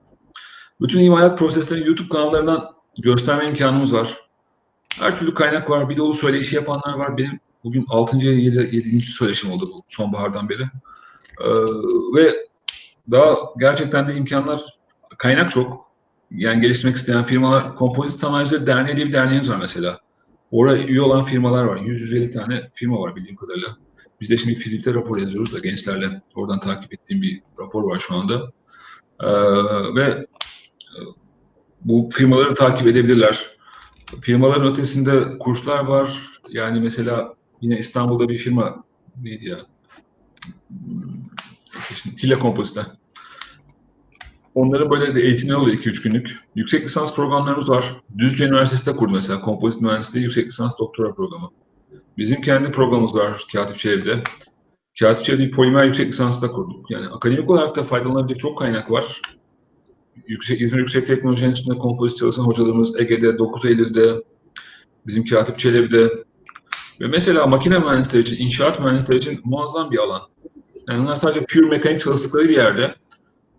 [0.82, 4.18] Bütün imalat proseslerini YouTube kanallarından gösterme imkanımız var.
[5.00, 5.90] Her türlü kaynak var.
[5.90, 7.18] Bir dolu söyleşi yapanlar var.
[7.18, 8.18] Benim bugün 6.
[8.18, 8.76] 7.
[8.76, 9.02] 7.
[9.02, 10.64] söyleşim oldu bu sonbahardan beri.
[11.46, 11.50] Ee,
[12.16, 12.32] ve
[13.12, 14.62] daha gerçekten de imkanlar,
[15.18, 15.92] kaynak çok.
[16.32, 20.00] Yani geliştirmek isteyen firmalar, Kompozit Sanayicileri Derneği diye bir derneğimiz var mesela.
[20.52, 21.78] Oraya üye olan firmalar var.
[21.78, 23.78] 100-150 tane firma var bildiğim kadarıyla.
[24.22, 26.22] Biz de şimdi fizikte rapor yazıyoruz da gençlerle.
[26.36, 28.52] Oradan takip ettiğim bir rapor var şu anda.
[29.20, 29.28] Ee,
[29.96, 31.00] ve e,
[31.82, 33.48] bu firmaları takip edebilirler.
[34.22, 36.20] Firmaların ötesinde kurslar var.
[36.50, 38.84] Yani mesela yine İstanbul'da bir firma
[39.22, 39.60] neydi ya?
[41.96, 42.86] Şimdi, Tile Kompozit'ten.
[44.56, 46.40] Onların böyle de eğitimleri oluyor 2-3 günlük.
[46.56, 48.02] Yüksek lisans programlarımız var.
[48.18, 51.50] Düzce Üniversitesi'nde kurdu mesela kompozit mühendisliği yüksek lisans doktora programı.
[52.18, 54.24] Bizim kendi programımız var Katip Çevre'de.
[55.00, 56.92] Katip Çevre'de bir polimer yüksek lisansı da kurduk.
[56.92, 59.22] Yani akademik olarak da faydalanabilecek çok kaynak var.
[60.28, 64.24] Yüksek, İzmir Yüksek Teknoloji Enstitüsü'nde kompozit çalışan hocalarımız Ege'de, 9 Eylül'de,
[65.08, 66.10] bizim Katip Çelebi'de
[67.02, 70.22] ve mesela makine mühendisleri için, inşaat mühendisleri için muazzam bir alan.
[70.90, 72.96] Yani onlar sadece pure mekanik çalıştıkları bir yerde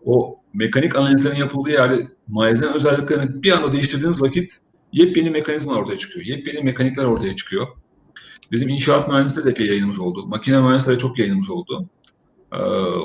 [0.05, 4.59] o mekanik analizlerin yapıldığı yerde malzeme özelliklerini bir anda değiştirdiğiniz vakit
[4.93, 6.27] yepyeni mekanizma ortaya çıkıyor.
[6.27, 7.67] Yepyeni mekanikler ortaya çıkıyor.
[8.53, 10.27] Bizim inşaat mühendisleri de epey yayınımız oldu.
[10.27, 11.89] Makine mühendisleri çok yayınımız oldu.
[12.53, 12.57] Ee,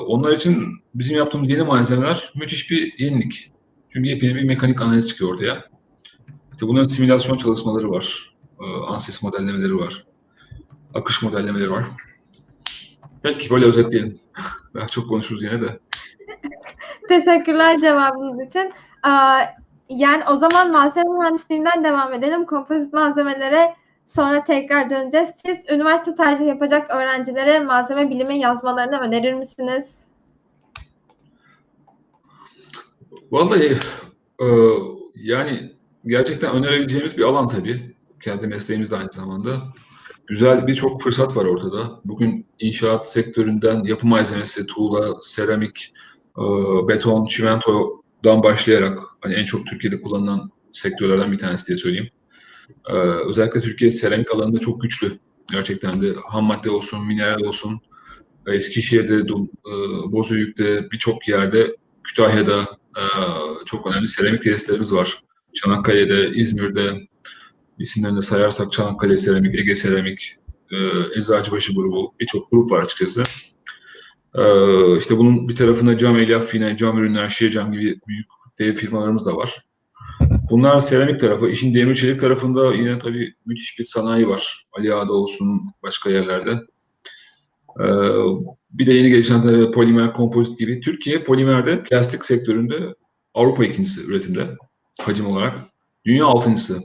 [0.08, 3.52] onlar için bizim yaptığımız yeni malzemeler müthiş bir yenilik.
[3.90, 5.66] Çünkü yepyeni bir mekanik analiz çıkıyor ortaya.
[6.52, 8.36] İşte bunların simülasyon çalışmaları var.
[8.62, 10.06] Ee, ANSYS modellemeleri var.
[10.94, 11.84] Akış modellemeleri var.
[13.24, 14.20] Peki böyle özetleyelim.
[14.74, 15.80] Daha çok konuşuruz yine de.
[17.10, 18.74] Teşekkürler cevabınız için.
[19.04, 19.42] Aa,
[19.90, 22.46] yani o zaman malzeme mühendisliğinden devam edelim.
[22.46, 23.76] Kompozit malzemelere
[24.08, 25.30] sonra tekrar döneceğiz.
[25.46, 30.04] Siz üniversite tercih yapacak öğrencilere malzeme bilimi yazmalarını önerir misiniz?
[33.32, 33.78] Vallahi
[34.42, 34.46] Ee,
[35.16, 35.72] yani
[36.06, 37.96] gerçekten önerebileceğimiz bir alan tabii.
[38.24, 39.52] Kendi mesleğimiz de aynı zamanda.
[40.28, 42.02] Güzel birçok fırsat var ortada.
[42.06, 45.94] Bugün inşaat sektöründen yapı malzemesi, tuğla, seramik,
[46.38, 46.44] e,
[46.88, 52.10] beton, çimentodan başlayarak hani en çok Türkiye'de kullanılan sektörlerden bir tanesi diye söyleyeyim.
[52.90, 52.94] Ee,
[53.30, 55.20] özellikle Türkiye seramik alanında çok güçlü.
[55.52, 57.80] Gerçekten de ham madde olsun, mineral olsun,
[58.48, 59.34] Eskişehir'de, e,
[60.12, 62.62] Bozüyük'te, birçok yerde, Kütahya'da
[62.98, 63.04] e,
[63.66, 65.24] çok önemli seramik tesislerimiz var.
[65.54, 67.08] Çanakkale'de, İzmir'de,
[67.80, 70.36] isimlerini sayarsak Çanakkale Seramik, Ege Seramik,
[70.72, 70.78] e,
[71.20, 73.24] Eczacıbaşı grubu, birçok grup var açıkçası.
[74.36, 74.44] E,
[74.98, 78.28] işte bunun bir tarafında cam elyaf yine cam ürünler, şişe cam gibi büyük
[78.60, 79.68] dev firmalarımız da var.
[80.50, 81.50] Bunlar seramik tarafı.
[81.50, 84.68] İşin demir çelik tarafında yine tabii müthiş bir sanayi var.
[84.78, 86.52] Ali Ağa'da olsun, başka yerlerde.
[87.80, 87.86] Ee,
[88.72, 90.82] bir de yeni gelişen polimer, kompozit gibi.
[90.82, 92.96] Türkiye polimerde plastik sektöründe
[93.34, 94.48] Avrupa ikincisi üretimde
[95.02, 95.60] hacim olarak.
[96.06, 96.80] Dünya altıncısı.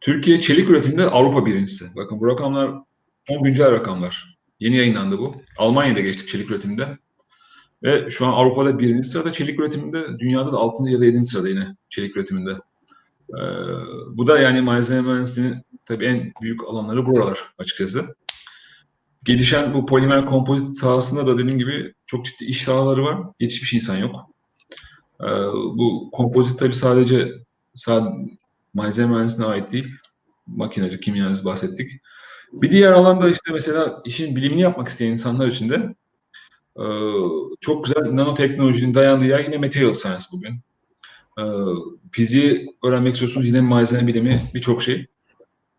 [0.00, 1.84] Türkiye çelik üretiminde Avrupa birincisi.
[1.96, 2.70] Bakın bu rakamlar
[3.28, 4.38] son güncel rakamlar.
[4.60, 5.34] Yeni yayınlandı bu.
[5.58, 6.98] Almanya'da geçtik çelik üretiminde.
[7.82, 11.48] Ve şu an Avrupa'da birinci sırada çelik üretiminde, dünyada da altıncı ya da yedinci sırada
[11.48, 12.50] yine çelik üretiminde.
[13.30, 13.42] Ee,
[14.12, 18.16] bu da yani malzeme mühendisliğinin tabii en büyük alanları buralar açıkçası.
[19.24, 23.18] Gelişen bu polimer kompozit sahasında da dediğim gibi çok ciddi iş sahaları var.
[23.40, 24.16] Yetişmiş insan yok.
[25.20, 27.32] Ee, bu kompozit tabii sadece,
[27.74, 28.10] sadece
[28.78, 29.88] malzeme mühendisliğine ait değil.
[30.46, 31.90] Makinacı, kimyacı bahsettik.
[32.52, 35.94] Bir diğer alanda işte mesela işin bilimini yapmak isteyen insanlar için de
[36.76, 36.84] e,
[37.60, 40.54] çok güzel nanoteknolojinin dayandığı yer yine material science bugün.
[41.38, 41.44] E,
[42.12, 45.06] fiziği öğrenmek istiyorsunuz yine malzeme bilimi birçok şey.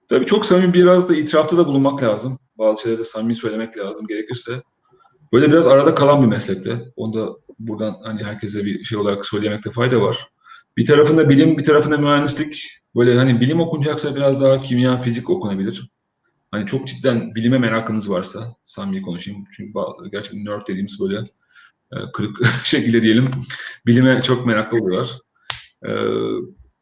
[0.09, 2.39] Tabii çok samimi biraz da itirafta da bulunmak lazım.
[2.57, 4.62] Bazı şeyleri samimi söylemek lazım gerekirse.
[5.33, 6.85] Böyle biraz arada kalan bir meslekte.
[6.95, 10.29] Onu da buradan hani herkese bir şey olarak söylemekte fayda var.
[10.77, 12.79] Bir tarafında bilim, bir tarafında mühendislik.
[12.95, 15.91] Böyle hani bilim okunacaksa biraz daha kimya, fizik okunabilir.
[16.52, 19.43] Hani çok cidden bilime merakınız varsa, samimi konuşayım.
[19.52, 21.17] Çünkü bazıları gerçekten nerd dediğimiz böyle
[21.91, 23.32] e, kırık şekilde diyelim.
[23.86, 25.19] Bilime çok meraklı oluyorlar.
[25.88, 25.91] E,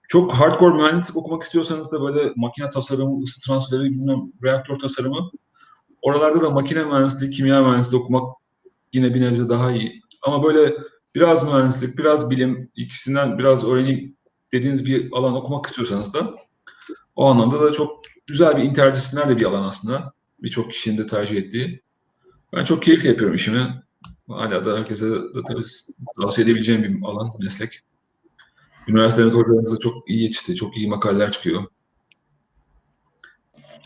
[0.08, 5.32] çok hardcore mühendislik okumak istiyorsanız da böyle makine tasarımı, ısı transferi, bilmem, reaktör tasarımı.
[6.02, 8.38] Oralarda da makine mühendisliği, kimya mühendisliği okumak
[8.94, 10.02] yine bir nebze daha iyi.
[10.22, 10.78] Ama böyle
[11.16, 14.17] biraz mühendislik, biraz bilim, ikisinden biraz öğreneyim
[14.52, 16.36] dediğiniz bir alan okumak istiyorsanız da
[17.16, 20.14] o anlamda da çok güzel bir interdisipliner de bir alan aslında.
[20.40, 21.82] Birçok kişinin de tercih ettiği.
[22.54, 23.84] Ben çok keyifli yapıyorum işimi.
[24.28, 25.64] Hala da herkese de tabii
[26.22, 27.82] tavsiye edebileceğim bir alan, meslek.
[28.88, 30.56] Üniversitelerimiz hocalarımız çok iyi yetişti.
[30.56, 31.64] Çok iyi makaleler çıkıyor.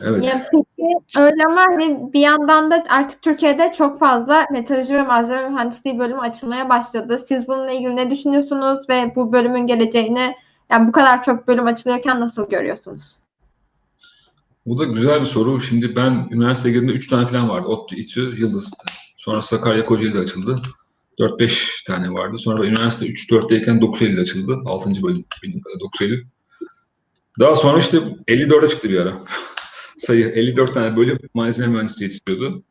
[0.02, 0.26] Evet.
[0.26, 5.50] Ya peki öyle ama hani bir yandan da artık Türkiye'de çok fazla metalurji ve malzeme
[5.50, 7.26] mühendisliği bölümü açılmaya başladı.
[7.28, 10.36] Siz bununla ilgili ne düşünüyorsunuz ve bu bölümün geleceğini
[10.72, 13.18] yani bu kadar çok bölüm açılıyorken nasıl görüyorsunuz?
[14.66, 15.62] Bu da güzel bir soru.
[15.62, 17.68] Şimdi ben üniversiteye girdiğimde 3 tane falan vardı.
[17.68, 18.74] ODTÜ, İTÜ, Yıldız.
[19.18, 20.56] Sonra Sakarya Kocaeli'de açıldı.
[21.20, 22.38] 4-5 tane vardı.
[22.38, 24.58] Sonra üniversite 3-4'teyken 9 Eylül açıldı.
[24.66, 25.04] 6.
[25.04, 25.26] bölüm
[25.80, 26.26] 9 Eylül.
[27.40, 29.14] Daha sonra işte 54'e çıktı bir ara.
[29.98, 32.64] Sayı 54 tane bölüm malzeme mühendisliği yetiştiriyordu.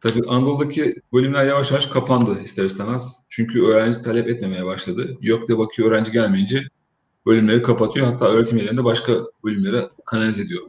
[0.00, 3.26] Tabii Anadolu'daki bölümler yavaş yavaş kapandı ister istemez.
[3.30, 5.16] Çünkü öğrenci talep etmemeye başladı.
[5.20, 6.64] Yok de bakıyor öğrenci gelmeyince
[7.26, 8.06] bölümleri kapatıyor.
[8.06, 9.12] Hatta öğretim üyelerinde başka
[9.44, 10.62] bölümlere kanalize ediyor.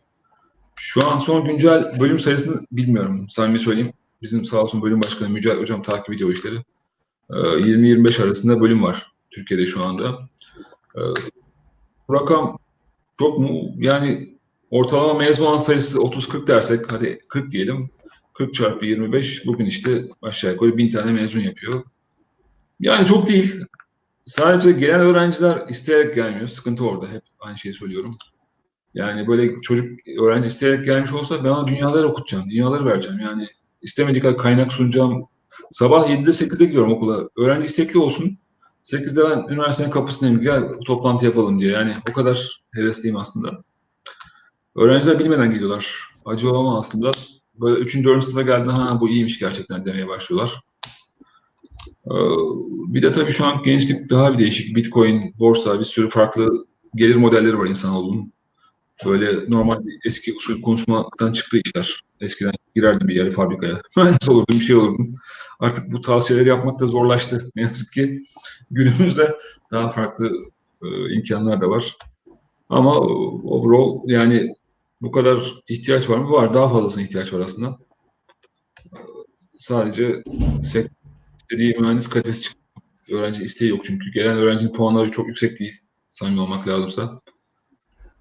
[0.76, 3.26] Şu an son güncel bölüm sayısını bilmiyorum.
[3.30, 3.94] Samimi söyleyeyim.
[4.22, 6.56] Bizim sağ olsun bölüm başkanı Mücahit Hocam takip ediyor işleri.
[7.30, 10.20] 20-25 ee, arasında bölüm var Türkiye'de şu anda.
[10.96, 11.02] Ee,
[12.08, 12.60] bu rakam
[13.20, 13.62] çok mu?
[13.78, 14.38] Yani
[14.72, 17.90] ortalama mezun olan sayısı 30-40 dersek, hadi 40 diyelim.
[18.34, 21.84] 40 çarpı 25 bugün işte aşağı yukarı 1000 tane mezun yapıyor.
[22.80, 23.62] Yani çok değil.
[24.26, 26.48] Sadece gelen öğrenciler isteyerek gelmiyor.
[26.48, 27.08] Sıkıntı orada.
[27.08, 28.12] Hep aynı şeyi söylüyorum.
[28.94, 33.20] Yani böyle çocuk öğrenci isteyerek gelmiş olsa ben ona dünyaları okutacağım, dünyaları vereceğim.
[33.20, 33.48] Yani
[33.82, 35.28] istemediği kaynak sunacağım.
[35.72, 37.30] Sabah 7'de 8'de gidiyorum okula.
[37.38, 38.38] Öğrenci istekli olsun.
[38.84, 40.42] 8'de ben üniversitenin kapısındayım.
[40.42, 41.72] Gel toplantı yapalım diye.
[41.72, 43.64] Yani o kadar hevesliyim aslında.
[44.76, 45.98] Öğrenciler bilmeden geliyorlar.
[46.26, 47.12] Acı olama aslında.
[47.54, 48.04] Böyle 3.
[48.04, 48.24] 4.
[48.24, 50.62] sınıfa geldiğinde ha bu iyiymiş gerçekten demeye başlıyorlar.
[52.06, 52.14] Ee,
[52.88, 54.76] bir de tabii şu an gençlik daha bir değişik.
[54.76, 58.34] Bitcoin, borsa, bir sürü farklı gelir modelleri var insanoğlunun.
[59.06, 62.02] Böyle normal eski usul konuşmaktan çıktı işler.
[62.22, 63.82] Eskiden girerdim bir yere fabrikaya.
[63.98, 65.16] Mühendis olurdum, bir şey olurdum.
[65.60, 67.50] Artık bu tavsiyeleri yapmak da zorlaştı.
[67.56, 68.20] Ne yazık ki
[68.72, 69.36] günümüzde
[69.72, 70.32] daha farklı
[70.84, 71.98] e, imkanlar da var.
[72.70, 74.56] Ama overall yani
[75.02, 76.32] bu kadar ihtiyaç var mı?
[76.32, 76.54] Var.
[76.54, 77.78] Daha fazlasına ihtiyaç var aslında.
[79.58, 80.24] Sadece
[81.52, 82.62] istediği mühendis kalitesi çıkıyor.
[83.22, 84.12] Öğrenci isteği yok çünkü.
[84.12, 85.80] Gelen öğrencinin puanları çok yüksek değil.
[86.10, 87.22] samimi olmak lazımsa.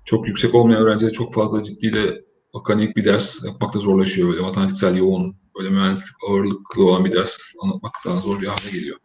[0.04, 4.28] Çok yüksek olmayan öğrenciler çok fazla ciddi de akademik bir ders yapmakta zorlaşıyor.
[4.28, 8.98] Böyle matematiksel yoğun, böyle mühendislik ağırlıklı olan bir ders anlatmak daha zor bir hale geliyor.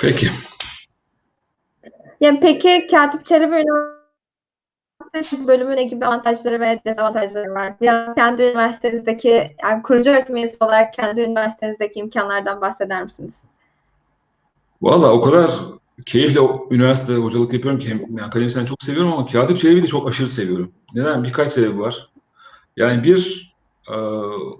[0.00, 0.30] Peki.
[2.20, 3.64] Yani peki Katip Çelebi
[5.14, 7.72] Üniversitesi bölümüne gibi avantajları ve dezavantajları var.
[7.80, 13.42] Biraz kendi üniversitenizdeki, yani kurucu öğretim üyesi olarak kendi üniversitenizdeki imkanlardan bahseder misiniz?
[14.82, 15.50] Valla o kadar
[16.06, 20.28] keyifle üniversite hocalık yapıyorum ki hem akademisyen çok seviyorum ama Katip Çelebi'yi de çok aşırı
[20.28, 20.72] seviyorum.
[20.94, 21.24] Neden?
[21.24, 22.10] Birkaç sebebi var.
[22.76, 23.52] Yani bir,
[23.88, 23.96] e,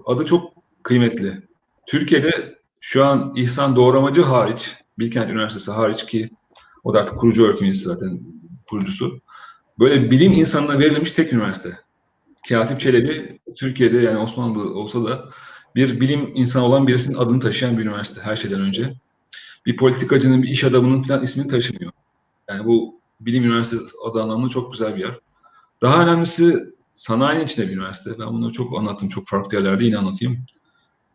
[0.05, 1.41] adı çok kıymetli.
[1.85, 2.31] Türkiye'de
[2.79, 6.29] şu an İhsan Doğramacı hariç, Bilkent Üniversitesi hariç ki
[6.83, 8.19] o da artık kurucu öğretim üyesi zaten
[8.69, 9.19] kurucusu.
[9.81, 11.77] Böyle bilim insanına verilmiş tek üniversite.
[12.49, 15.29] Katip Çelebi Türkiye'de yani Osmanlı olsa da
[15.75, 18.93] bir bilim insanı olan birisinin adını taşıyan bir üniversite her şeyden önce
[19.65, 21.91] bir politikacının, bir iş adamının falan ismini taşımıyor.
[22.49, 25.19] Yani bu bilim üniversitesi adı anlamında çok güzel bir yer.
[25.81, 26.59] Daha önemlisi
[26.93, 28.19] sanayinin içinde bir üniversite.
[28.19, 30.37] Ben bunu çok anlattım, çok farklı yerlerde yine anlatayım.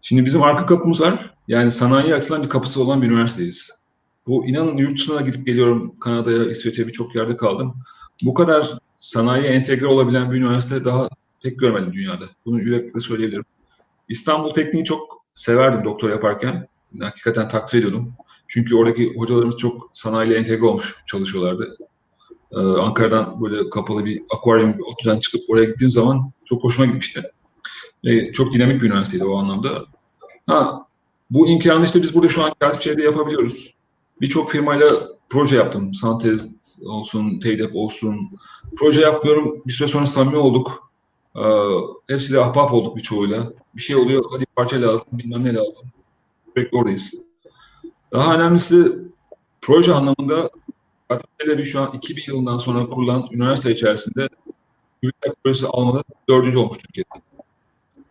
[0.02, 1.35] Şimdi bizim arka kapımız var.
[1.48, 3.70] Yani sanayiye açılan bir kapısı olan bir üniversiteyiz.
[4.26, 5.94] Bu inanın yurt dışına gidip geliyorum.
[6.00, 7.74] Kanada'ya, İsveç'e birçok yerde kaldım.
[8.22, 11.09] Bu kadar sanayiye entegre olabilen bir üniversite daha
[11.42, 12.24] pek görmedim dünyada.
[12.46, 13.44] Bunu yürekle söyleyebilirim.
[14.09, 16.68] İstanbul Tekniği çok severdim doktor yaparken.
[17.00, 18.12] Hakikaten takdir ediyordum.
[18.46, 21.76] Çünkü oradaki hocalarımız çok sanayiyle entegre olmuş çalışıyorlardı.
[22.52, 27.22] Ee, Ankara'dan böyle kapalı bir akvaryum bir otelden çıkıp oraya gittiğim zaman çok hoşuma gitmişti.
[28.05, 29.85] Ve çok dinamik bir üniversiteydi o anlamda.
[30.46, 30.87] Ha,
[31.31, 33.75] bu imkanı işte biz burada şu an Katipçe'de yapabiliyoruz.
[34.20, 34.88] Birçok firmayla
[35.31, 35.94] proje yaptım.
[35.94, 38.31] Santez olsun, Teydep olsun.
[38.76, 39.62] Proje yapmıyorum.
[39.66, 40.92] Bir süre sonra samimi olduk.
[41.37, 41.42] Ee,
[42.09, 43.52] hepsiyle ahbap olduk birçoğuyla.
[43.74, 45.88] Bir şey oluyor, hadi parça lazım, bilmem ne lazım.
[46.55, 47.14] Sürekli oradayız.
[48.12, 48.92] Daha önemlisi
[49.61, 50.50] proje anlamında
[51.09, 54.29] Atilla şu an 2000 yılından sonra kurulan üniversite içerisinde
[55.02, 57.22] Gültepe Projesi almada dördüncü olmuş Türkiye'de.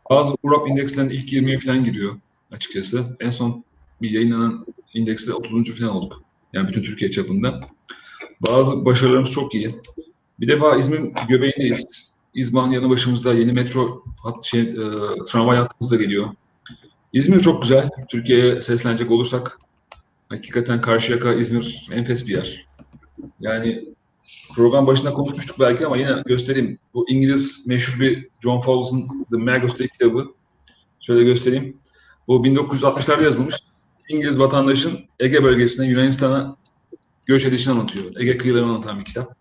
[0.10, 2.16] Bazı URAP indekslerinin ilk 20'ye falan giriyor
[2.52, 3.18] açıkçası.
[3.20, 3.64] En son
[4.02, 5.80] bir yayınlanan indekste 30.
[5.80, 6.24] falan olduk.
[6.54, 7.60] Yani bütün Türkiye çapında.
[8.48, 9.76] Bazı başarılarımız çok iyi.
[10.40, 12.12] Bir defa İzmir'in göbeğindeyiz.
[12.34, 14.76] İzban yanı başımızda yeni metro hat, şey, e,
[15.28, 16.28] tramvay hattımız da geliyor.
[17.14, 17.90] İzmir çok güzel.
[18.10, 19.60] Türkiye'ye seslenecek olursak
[20.30, 22.68] hakikaten Karşıyaka, İzmir enfes bir yer.
[23.40, 23.86] Yani
[24.56, 26.80] program başında konuşmuştuk belki ama yine göstereyim.
[26.94, 30.34] Bu İngiliz meşhur bir John Fowles'ın The Magos'ta kitabı.
[31.00, 31.78] Şöyle göstereyim.
[32.28, 33.56] Bu 1960'larda yazılmış.
[34.10, 36.58] İngiliz vatandaşın Ege bölgesine Yunanistan'a
[37.28, 38.06] göç edişini anlatıyor.
[38.20, 39.36] Ege kıyılarını anlatan bir kitap.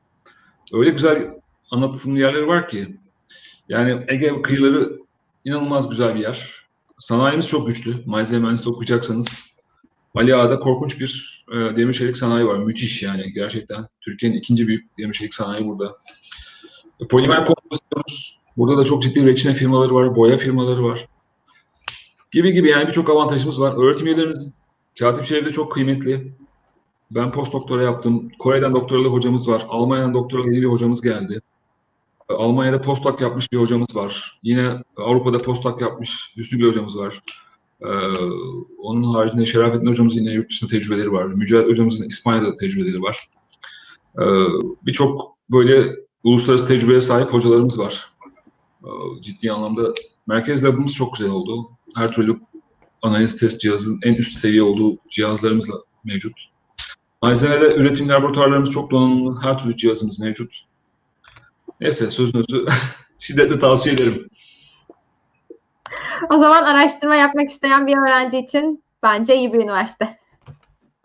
[0.73, 1.31] Öyle güzel
[1.71, 2.87] anlatım yerleri var ki.
[3.69, 4.99] Yani Ege kıyıları
[5.45, 6.65] inanılmaz güzel bir yer.
[6.99, 7.95] Sanayimiz çok güçlü.
[8.07, 9.57] Malzeme mühendisliği okuyacaksanız
[10.15, 12.59] Ali Ağa'da korkunç bir e, demir çelik sanayi var.
[12.59, 13.87] Müthiş yani gerçekten.
[14.01, 15.97] Türkiye'nin ikinci büyük demir çelik sanayi burada.
[17.11, 18.41] Polimer kompozisyonuz.
[18.57, 21.09] Burada da çok ciddi reçine firmaları var, boya firmaları var.
[22.35, 23.75] Gibi gibi yani birçok avantajımız var.
[23.77, 24.53] Öğretim üyelerimiz
[24.99, 26.33] katip çevrede çok kıymetli.
[27.11, 28.31] Ben post doktora yaptım.
[28.39, 29.67] Kore'den doktoralı hocamız var.
[29.69, 31.41] Almanya'dan doktoralı yeni bir hocamız geldi.
[32.29, 34.41] Almanya'da postdoc yapmış bir hocamız var.
[34.43, 37.23] Yine Avrupa'da postdoc yapmış Hüsnü bir hocamız var.
[37.83, 37.89] Ee,
[38.79, 41.25] onun haricinde Şerafettin hocamızın yine yurt dışında tecrübeleri var.
[41.25, 43.29] Mücahit hocamızın İspanya'da tecrübeleri var.
[44.19, 44.25] Ee,
[44.87, 45.85] Birçok böyle
[46.25, 48.13] uluslararası tecrübeye sahip hocalarımız var.
[48.85, 49.95] Ee, ciddi anlamda
[50.27, 51.71] merkez labımız çok güzel oldu.
[51.97, 52.41] Her türlü
[53.03, 56.33] analiz test cihazının en üst seviye olduğu cihazlarımızla mevcut.
[57.23, 59.43] Malzemede üretim laboratuvarlarımız çok donanımlı.
[59.43, 60.65] Her türlü cihazımız mevcut.
[61.81, 62.67] Neyse sözün özü
[63.19, 64.29] şiddetle tavsiye ederim.
[66.31, 70.19] O zaman araştırma yapmak isteyen bir öğrenci için bence iyi bir üniversite.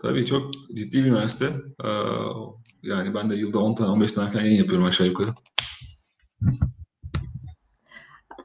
[0.01, 1.45] Tabii çok ciddi bir üniversite.
[1.83, 1.89] Ee,
[2.83, 5.33] yani ben de yılda 10 tane 15 tane falan yayın yapıyorum aşağı yukarı.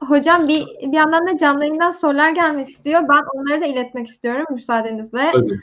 [0.07, 3.01] Hocam bir, bir yandan da canlı yayından sorular gelmek istiyor.
[3.01, 5.31] Ben onları da iletmek istiyorum müsaadenizle.
[5.31, 5.59] Tabii.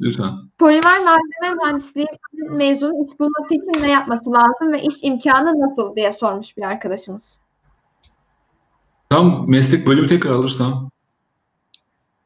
[0.00, 0.30] Lütfen.
[0.58, 6.12] Polimer malzeme mühendisliği mezunu iş bulması için ne yapması lazım ve iş imkanı nasıl diye
[6.12, 7.38] sormuş bir arkadaşımız.
[9.10, 10.90] Tam meslek bölümü tekrar alırsam.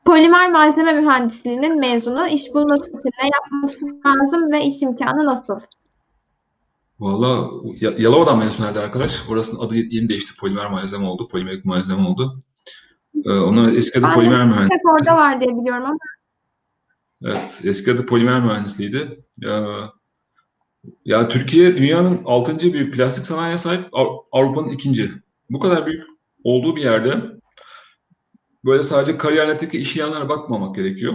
[0.05, 5.61] Polimer malzeme mühendisliğinin mezunu iş bulması için ne yapması lazım ve iş imkanı nasıl?
[7.01, 7.51] Valla
[7.81, 9.29] Ya- Yalova'dan mezun arkadaş.
[9.29, 10.33] Orasının adı yeni değişti.
[10.41, 11.29] Polimer malzeme oldu.
[11.29, 12.43] Polimerik malzeme oldu.
[13.25, 14.93] Ee, onlar eski adı Ben de polimer mühendisliği.
[14.93, 15.97] Orada var diye biliyorum ama
[17.25, 19.25] Evet, eski adı polimer mühendisliğiydi.
[19.39, 19.67] Ya,
[21.05, 22.73] ya Türkiye dünyanın 6.
[22.73, 25.11] büyük plastik sanayiye sahip, Av- Avrupa'nın ikinci.
[25.51, 26.05] Bu kadar büyük
[26.45, 27.23] olduğu bir yerde
[28.65, 31.15] böyle sadece kariyer netteki iş ilanlarına bakmamak gerekiyor.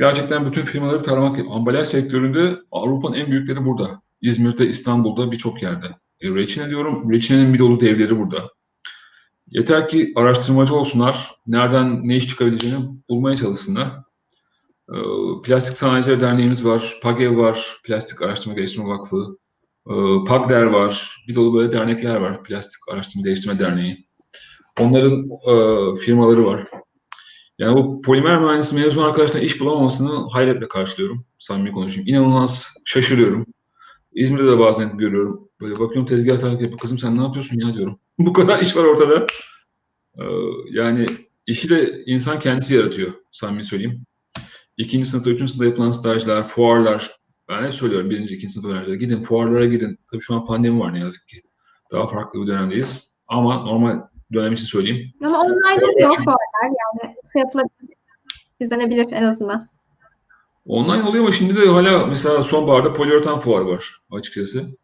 [0.00, 4.02] Gerçekten bütün firmaları taramak Ambalaj sektöründe Avrupa'nın en büyükleri burada.
[4.26, 5.86] İzmir'de, İstanbul'da birçok yerde.
[6.20, 8.50] E, Reçine diyorum, Reçine'nin bir dolu devleri burada.
[9.50, 13.86] Yeter ki araştırmacı olsunlar, nereden ne iş çıkabileceğini bulmaya çalışsınlar.
[14.92, 14.96] E,
[15.44, 19.38] Plastik Sanayiciler Derneğimiz var, PAGEV var, Plastik Araştırma Geliştirme Vakfı,
[19.90, 19.94] e,
[20.28, 24.06] PAGDER var, bir dolu böyle dernekler var, Plastik Araştırma Geliştirme Derneği.
[24.80, 26.68] Onların e, firmaları var.
[27.58, 31.26] Yani bu polimer mühendisi mezun arkadaşlar iş bulamamasını hayretle karşılıyorum.
[31.38, 32.08] Samimi konuşayım.
[32.08, 33.46] İnanılmaz şaşırıyorum.
[34.16, 35.48] İzmir'de de bazen görüyorum.
[35.60, 36.80] Böyle bakıyorum tezgah tarafı yapıyor.
[36.80, 37.98] Kızım sen ne yapıyorsun ya diyorum.
[38.18, 39.26] bu kadar iş var ortada.
[40.18, 40.24] Ee,
[40.70, 41.06] yani
[41.46, 43.12] işi de insan kendisi yaratıyor.
[43.32, 44.04] Samimi söyleyeyim.
[44.76, 47.16] İkinci sınıfta, üçüncü sınıfta yapılan stajlar, fuarlar.
[47.48, 48.96] Ben hep söylüyorum birinci, ikinci sınıf öğrencilere.
[48.96, 49.98] Gidin fuarlara gidin.
[50.10, 51.42] Tabii şu an pandemi var ne yazık ki.
[51.92, 53.18] Daha farklı bir dönemdeyiz.
[53.28, 54.00] Ama normal
[54.32, 55.12] dönem için söyleyeyim.
[55.24, 56.36] Ama online'da yok fuarlar.
[56.62, 57.96] Yani şey yapılabilir.
[58.60, 59.75] izlenebilir en azından.
[60.66, 64.76] Online oluyor ama şimdi de hala mesela sonbaharda poliüretan fuarı var açıkçası.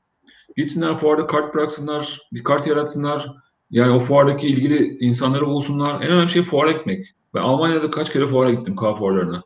[0.56, 3.32] Gitsinler fuarda kart bıraksınlar, bir kart yaratsınlar.
[3.70, 6.02] Yani o fuardaki ilgili insanları bulsunlar.
[6.02, 7.14] En önemli şey fuara gitmek.
[7.34, 9.42] Ben Almanya'da kaç kere fuara gittim, kahve fuarlarına.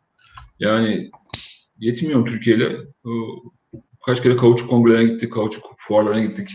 [0.59, 1.11] Yani
[1.79, 2.77] yetmiyorum Türkiye'yle.
[4.07, 6.49] Kaç kere kauçuk kongrelerine gittik, kauçuk fuarlarına gittik.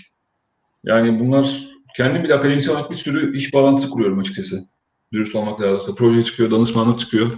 [0.83, 1.67] Yani bunlar
[1.97, 4.67] kendim bile akademisyen olarak bir sürü iş bağlantısı kuruyorum açıkçası.
[5.13, 5.95] Dürüst olmak lazımsa.
[5.95, 7.37] Proje çıkıyor, danışmanlık çıkıyor.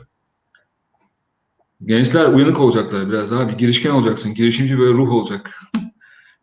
[1.86, 3.57] Gençler uyanık olacaklar biraz abi.
[3.57, 4.33] Girişken olacaksın.
[4.33, 5.62] Girişimci böyle ruh olacak.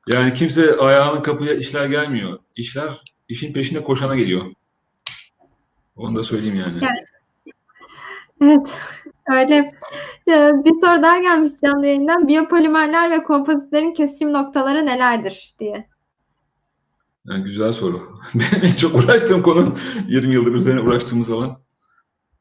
[0.08, 2.38] yani kimse ayağının kapıya işler gelmiyor.
[2.56, 4.42] İşler işin peşinde koşana geliyor.
[5.96, 6.78] Onu da söyleyeyim yani.
[6.82, 7.04] Evet.
[8.42, 8.70] Evet.
[9.32, 9.72] Öyle.
[10.64, 12.28] Bir soru daha gelmiş canlı yayından.
[12.28, 15.88] Biyopolimerler ve kompozitlerin kesişim noktaları nelerdir diye.
[17.24, 18.20] Yani güzel soru.
[18.34, 19.76] Benim en çok uğraştığım konu
[20.08, 21.58] 20 yıldır üzerine uğraştığımız alan.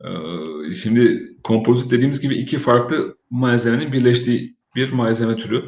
[0.02, 5.64] Ee, şimdi kompozit dediğimiz gibi iki farklı malzemenin birleştiği bir malzeme türü.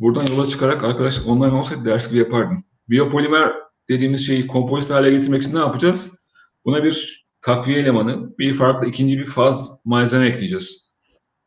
[0.00, 2.64] Buradan yola çıkarak arkadaş online olsaydı ders gibi yapardım.
[2.88, 3.52] Biyopolimer
[3.88, 6.18] dediğimiz şeyi kompozit hale getirmek için ne yapacağız?
[6.64, 10.92] Buna bir takviye elemanı, bir farklı ikinci bir faz malzeme ekleyeceğiz.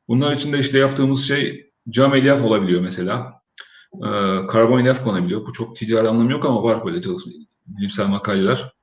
[0.08, 3.34] Bunlar için de işte yaptığımız şey cam elyaf olabiliyor mesela.
[3.94, 5.46] Ee, karbon elyaf konabiliyor.
[5.46, 7.32] Bu çok ticari anlamı yok ama var böyle çalışma,
[7.68, 8.74] bilimsel makaleler.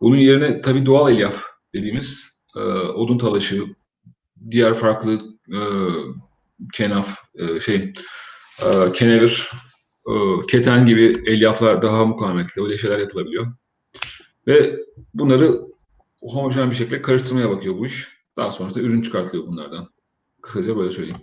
[0.00, 1.42] Bunun yerine tabii doğal elyaf
[1.74, 3.64] dediğimiz e, odun talaşı,
[4.50, 5.58] diğer farklı e,
[6.72, 7.94] kenaf, e, şey,
[8.62, 9.50] e, kenevir,
[10.06, 10.12] e,
[10.50, 13.46] keten gibi elyaflar daha mukavemetli, öyle şeyler yapılabiliyor.
[14.46, 14.76] Ve
[15.14, 15.60] bunları
[16.22, 18.08] homojen bir şekilde karıştırmaya bakıyor bu iş.
[18.36, 19.88] Daha sonra da ürün çıkartılıyor bunlardan.
[20.42, 21.20] Kısaca böyle söyleyeyim.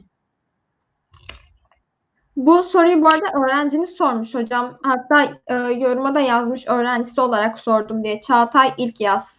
[2.35, 4.79] Bu soruyu bu arada öğrenciniz sormuş hocam.
[4.83, 8.21] Hatta e, yoruma da yazmış öğrencisi olarak sordum diye.
[8.21, 9.38] Çağatay ilk yaz.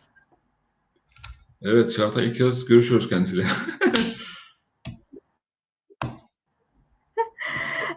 [1.63, 3.45] Evet Çağatay ilk yaz görüşüyoruz kendisiyle.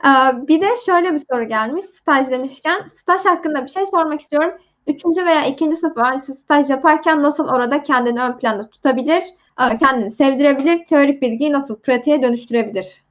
[0.05, 2.87] Ee, bir de şöyle bir soru gelmiş staj demişken.
[2.87, 4.51] Staj hakkında bir şey sormak istiyorum.
[4.87, 9.23] Üçüncü veya ikinci sınıf öğrencisi staj yaparken nasıl orada kendini ön planda tutabilir,
[9.61, 13.03] e, kendini sevdirebilir, teorik bilgiyi nasıl pratiğe dönüştürebilir?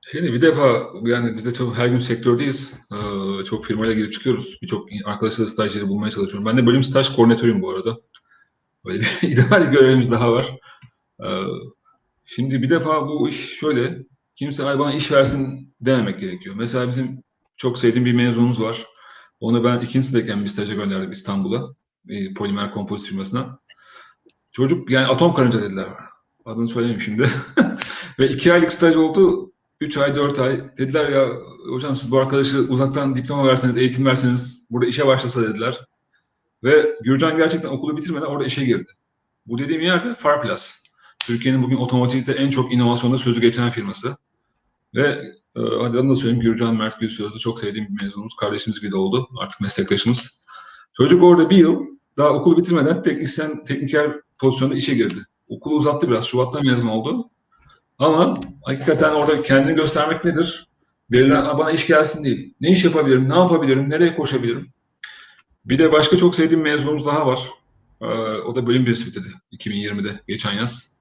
[0.00, 2.74] Şimdi bir defa yani biz de çok her gün sektördeyiz.
[2.92, 4.58] Ee, çok firmayla girip çıkıyoruz.
[4.62, 6.46] Birçok arkadaşlar stajyeri bulmaya çalışıyorum.
[6.46, 7.98] Ben de bölüm staj koordinatörüyüm bu arada.
[8.84, 10.58] Böyle bir ideal görevimiz daha var.
[11.24, 11.26] Ee,
[12.24, 13.98] şimdi bir defa bu iş şöyle.
[14.36, 16.54] Kimse ay bana iş versin dememek gerekiyor.
[16.58, 17.22] Mesela bizim
[17.56, 18.86] çok sevdiğim bir mezunumuz var.
[19.40, 21.74] Onu ben ikinci sınıftayken bir staja gönderdim İstanbul'a.
[22.36, 23.58] Polimer kompozit firmasına.
[24.52, 25.88] Çocuk yani atom karınca dediler.
[26.44, 27.30] Adını söyleyeyim şimdi.
[28.18, 29.52] Ve iki aylık staj oldu.
[29.80, 30.76] Üç ay, dört ay.
[30.78, 31.28] Dediler ya
[31.68, 35.80] hocam siz bu arkadaşı uzaktan diploma verseniz, eğitim verseniz, burada işe başlasa dediler.
[36.64, 38.92] Ve Gürcan gerçekten okulu bitirmeden orada işe girdi.
[39.46, 40.84] Bu dediğim yerde Farplas.
[41.18, 44.16] Türkiye'nin bugün otomotivde en çok inovasyonda sözü geçen firması.
[44.94, 45.08] Ve
[45.56, 48.36] e, hadi adını da söyleyeyim Gürcan Mert Gülsüz'ü çok sevdiğim bir mezunumuz.
[48.36, 49.28] Kardeşimiz gibi de oldu.
[49.38, 50.44] Artık meslektaşımız.
[50.96, 51.86] Çocuk orada bir yıl
[52.16, 55.18] daha okulu bitirmeden teknisyen, tekniker pozisyonda işe girdi.
[55.48, 56.24] Okulu uzattı biraz.
[56.24, 57.30] Şubat'ta mezun oldu.
[57.98, 60.68] Ama hakikaten orada kendini göstermek nedir?
[61.10, 62.54] Verilen bana iş gelsin değil.
[62.60, 64.74] Ne iş yapabilirim, ne yapabilirim, nereye koşabilirim?
[65.66, 67.40] Bir de başka çok sevdiğim mezunumuz daha var.
[68.00, 68.06] Ee,
[68.38, 70.96] o da bölüm birisi bitirdi 2020'de, geçen yaz.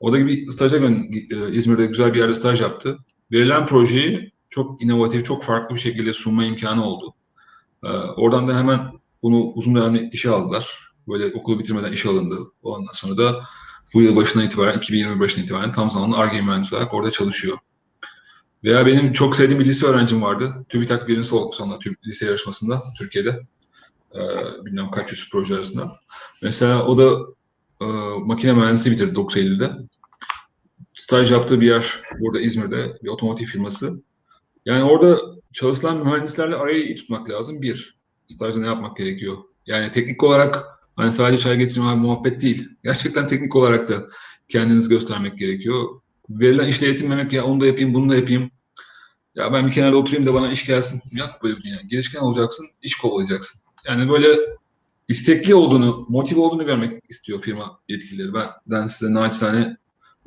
[0.00, 2.98] O da bir staja e, İzmir'de güzel bir yerde staj yaptı.
[3.32, 7.14] Verilen projeyi çok inovatif, çok farklı bir şekilde sunma imkanı oldu.
[7.84, 10.92] Ee, oradan da hemen bunu uzun dönemli işe aldılar.
[11.08, 12.38] Böyle okulu bitirmeden iş alındı.
[12.62, 13.44] Ondan sonra da
[13.94, 17.58] bu yıl başından itibaren, 2020 başından itibaren tam zamanlı ARGE mühendisi olarak orada çalışıyor.
[18.64, 20.66] Veya benim çok sevdiğim bir lise öğrencim vardı.
[20.68, 23.46] TÜBİTAK oldu sonra TÜB lise yarışmasında Türkiye'de.
[24.14, 25.92] Ee, bilmem kaç yüz proje arasında.
[26.42, 27.18] Mesela o da
[27.80, 27.86] e,
[28.18, 29.70] makine mühendisi bitirdi 9 Eylül'de.
[30.94, 34.02] staj yaptığı bir yer burada İzmir'de bir otomotiv firması.
[34.66, 35.20] Yani orada
[35.52, 37.62] çalışılan mühendislerle arayı iyi tutmak lazım.
[37.62, 39.36] Bir, stajda ne yapmak gerekiyor?
[39.66, 40.64] Yani teknik olarak
[40.96, 42.68] hani sadece çay getirme muhabbet değil.
[42.84, 44.06] Gerçekten teknik olarak da
[44.48, 46.00] kendinizi göstermek gerekiyor.
[46.30, 48.50] Verilen işle yetinmemek ya onu da yapayım, bunu da yapayım.
[49.34, 51.02] Ya ben bir kenarda oturayım da bana iş gelsin.
[51.12, 52.22] Yap böyle bir dünya.
[52.22, 53.64] Olacaksın, iş kovalayacaksın.
[53.84, 54.38] Yani böyle
[55.08, 58.34] istekli olduğunu, motive olduğunu görmek istiyor firma yetkilileri.
[58.34, 59.76] Ben, ben size naçizane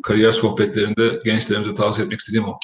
[0.03, 2.57] kariyer sohbetlerinde gençlerimize tavsiye etmek istediğim o.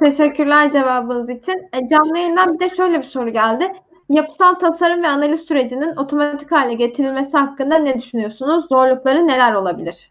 [0.00, 1.54] Teşekkürler cevabınız için.
[1.72, 3.72] E, canlı yayından bir de şöyle bir soru geldi.
[4.08, 8.64] Yapısal tasarım ve analiz sürecinin otomatik hale getirilmesi hakkında ne düşünüyorsunuz?
[8.68, 10.10] Zorlukları neler olabilir?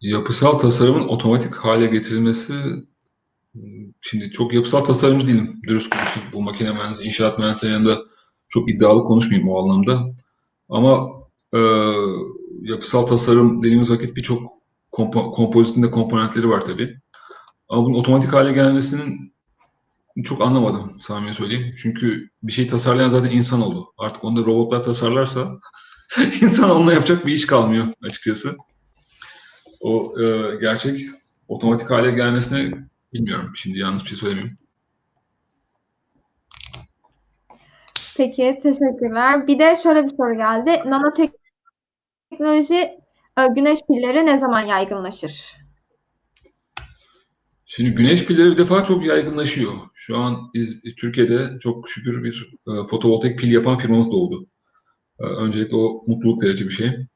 [0.00, 2.52] Yapısal tasarımın otomatik hale getirilmesi
[4.00, 5.60] şimdi çok yapısal tasarımcı değilim.
[5.66, 6.28] Dürüst konuşayım.
[6.32, 7.98] Bu makine mühendisi, inşaat mühendisinin yanında
[8.48, 10.06] çok iddialı konuşmayayım o anlamda.
[10.68, 11.08] Ama
[11.54, 11.60] e,
[12.62, 14.52] yapısal tasarım dediğimiz vakit birçok
[14.92, 16.96] kompo, kompozitin de komponentleri var tabii.
[17.68, 19.34] Ama bunun otomatik hale gelmesinin
[20.24, 21.74] çok anlamadım samimi söyleyeyim.
[21.82, 23.86] Çünkü bir şey tasarlayan zaten insan oldu.
[23.98, 25.60] Artık onu da robotlar tasarlarsa
[26.42, 28.56] insan onunla yapacak bir iş kalmıyor açıkçası.
[29.80, 31.00] O e, gerçek
[31.48, 33.52] otomatik hale gelmesine bilmiyorum.
[33.54, 34.58] Şimdi yanlış bir şey söylemeyeyim.
[38.16, 39.46] Peki teşekkürler.
[39.46, 40.70] Bir de şöyle bir soru geldi.
[40.86, 42.76] Nanoteknoloji
[43.38, 45.60] e, güneş pilleri ne zaman yaygınlaşır?
[47.66, 49.72] Şimdi güneş pilleri bir defa çok yaygınlaşıyor.
[49.94, 54.46] Şu an biz Türkiye'de çok şükür bir e, fotovoltaik pil yapan firmamız doğdu.
[55.20, 57.06] E, öncelikle o mutluluk verici bir şey.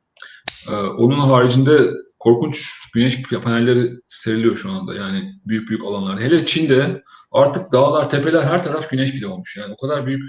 [0.68, 1.78] E, onun haricinde
[2.24, 4.94] korkunç güneş panelleri seriliyor şu anda.
[4.94, 6.20] Yani büyük büyük alanlar.
[6.20, 7.02] Hele Çin'de
[7.32, 9.56] artık dağlar, tepeler her taraf güneş pili olmuş.
[9.56, 10.22] Yani o kadar büyük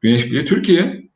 [0.00, 0.44] güneş pili.
[0.44, 1.10] Türkiye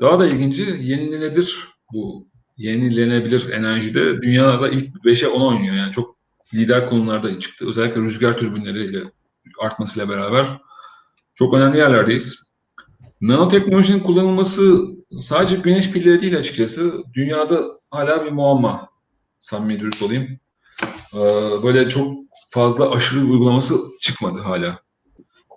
[0.00, 5.76] daha da ilginci yenilenebilir bu yenilenebilir enerjide dünyada ilk 5'e 10 oynuyor.
[5.76, 6.16] Yani çok
[6.54, 7.68] lider konularda çıktı.
[7.68, 8.98] Özellikle rüzgar türbinleriyle
[9.60, 10.46] artmasıyla beraber
[11.34, 12.52] çok önemli yerlerdeyiz.
[13.20, 14.78] Nanoteknolojinin kullanılması
[15.20, 17.02] sadece güneş pilleri değil açıkçası.
[17.14, 18.95] Dünyada hala bir muamma.
[19.46, 20.38] Samimi dürüst olayım.
[21.14, 21.18] Ee,
[21.62, 22.14] böyle çok
[22.50, 24.80] fazla aşırı uygulaması çıkmadı hala.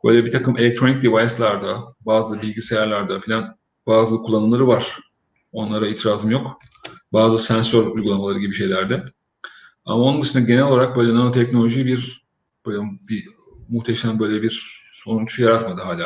[0.04, 5.00] Böyle bir takım elektronik device'larda, bazı bilgisayarlarda falan bazı kullanımları var.
[5.52, 6.58] Onlara itirazım yok.
[7.14, 9.06] Bazı sensör uygulamaları gibi şeylerde.
[9.86, 12.26] Ama onun dışında genel olarak böyle nanoteknoloji bir
[12.66, 12.80] böyle
[13.10, 13.28] bir
[13.70, 16.06] muhteşem böyle bir sonuç yaratmadı hala.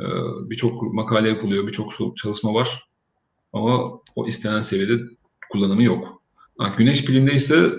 [0.00, 0.04] Ee,
[0.50, 2.88] birçok makale yapılıyor, birçok çalışma var.
[3.52, 5.02] Ama o istenen seviyede
[5.52, 6.17] kullanımı yok.
[6.58, 7.72] Ha, güneş pilinde ise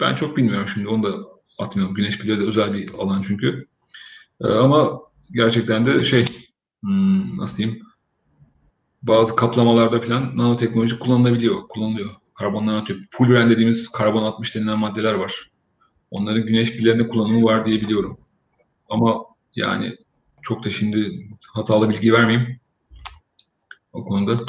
[0.00, 1.16] ben çok bilmiyorum şimdi onu da
[1.58, 1.94] atmıyorum.
[1.94, 3.66] Güneş pilleri de özel bir alan çünkü.
[4.44, 5.00] Ee, ama
[5.34, 6.24] gerçekten de şey
[6.80, 7.82] hmm, nasıl diyeyim
[9.02, 15.50] bazı kaplamalarda falan nanoteknoloji kullanılabiliyor, kullanılıyor karbon nanotüp, fulleren dediğimiz karbon 60 denilen maddeler var.
[16.10, 18.18] Onların güneş pillerinde kullanımı var diye biliyorum.
[18.88, 19.24] Ama
[19.56, 19.96] yani
[20.42, 22.60] çok da şimdi hatalı bilgi vermeyeyim
[23.92, 24.44] o konuda.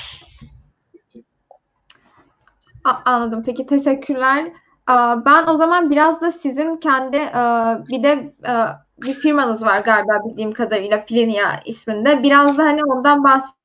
[2.83, 3.43] Anladım.
[3.45, 4.51] Peki teşekkürler.
[5.25, 7.17] Ben o zaman biraz da sizin kendi
[7.89, 8.35] bir de
[9.01, 12.23] bir firmanız var galiba bildiğim kadarıyla Filinia isminde.
[12.23, 13.63] Biraz da hani ondan bahsedin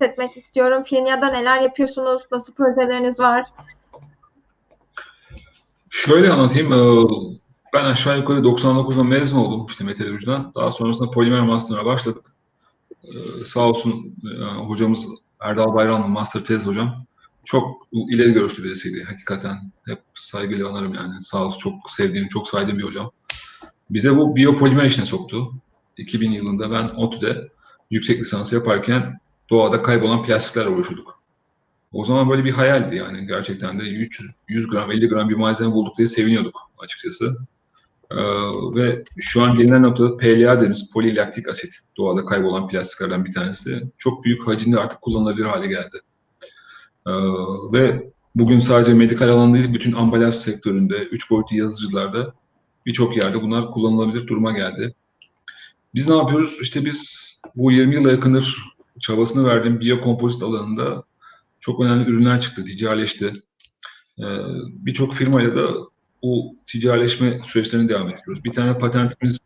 [0.00, 0.82] etmek istiyorum.
[0.84, 2.22] Filmya'da neler yapıyorsunuz?
[2.32, 3.46] Nasıl projeleriniz var?
[5.90, 6.72] Şöyle anlatayım.
[6.72, 7.06] Ee,
[7.74, 10.54] ben aşağı yukarı 99'da mezun oldum işte meteorolojiden.
[10.54, 12.24] Daha sonrasında polimer master'a başladık.
[13.46, 15.06] Sağ olsun e, hocamız
[15.40, 17.06] Erdal Bayramlı master tez hocam.
[17.50, 19.72] Çok ileri görüşlü birisiydi hakikaten.
[19.86, 21.22] Hep saygıyla anarım yani.
[21.22, 23.10] Sağ olsun çok sevdiğim, çok saydığım bir hocam.
[23.90, 25.52] Bize bu biyopolimer işine soktu.
[25.96, 27.48] 2000 yılında ben ODTÜ'de
[27.90, 29.20] yüksek lisansı yaparken
[29.50, 31.22] doğada kaybolan plastiklerle uğraşıyorduk.
[31.92, 34.10] O zaman böyle bir hayaldi yani gerçekten de 100,
[34.48, 37.36] 100 gram 50 gram bir malzeme bulduk diye seviniyorduk açıkçası.
[38.10, 38.16] Ee,
[38.74, 43.82] ve şu an gelinen noktada PLA dediğimiz polilaktik asit doğada kaybolan plastiklerden bir tanesi.
[43.98, 46.00] Çok büyük hacimde artık kullanılabilir hale geldi.
[47.10, 52.34] Ee, ve bugün sadece medikal alanda değil bütün ambalaj sektöründe, üç boyutlu yazıcılarda
[52.86, 54.94] birçok yerde bunlar kullanılabilir duruma geldi.
[55.94, 56.58] Biz ne yapıyoruz?
[56.62, 58.64] İşte biz bu 20 yıla yakındır
[59.00, 61.04] çabasını verdiğim biyokompozit alanında
[61.60, 63.32] çok önemli ürünler çıktı, ticarileşti.
[64.18, 64.24] Ee,
[64.68, 65.68] Birçok firmayla da
[66.22, 68.44] bu ticarileşme süreçlerini devam ediyoruz.
[68.44, 69.38] Bir tane patentimiz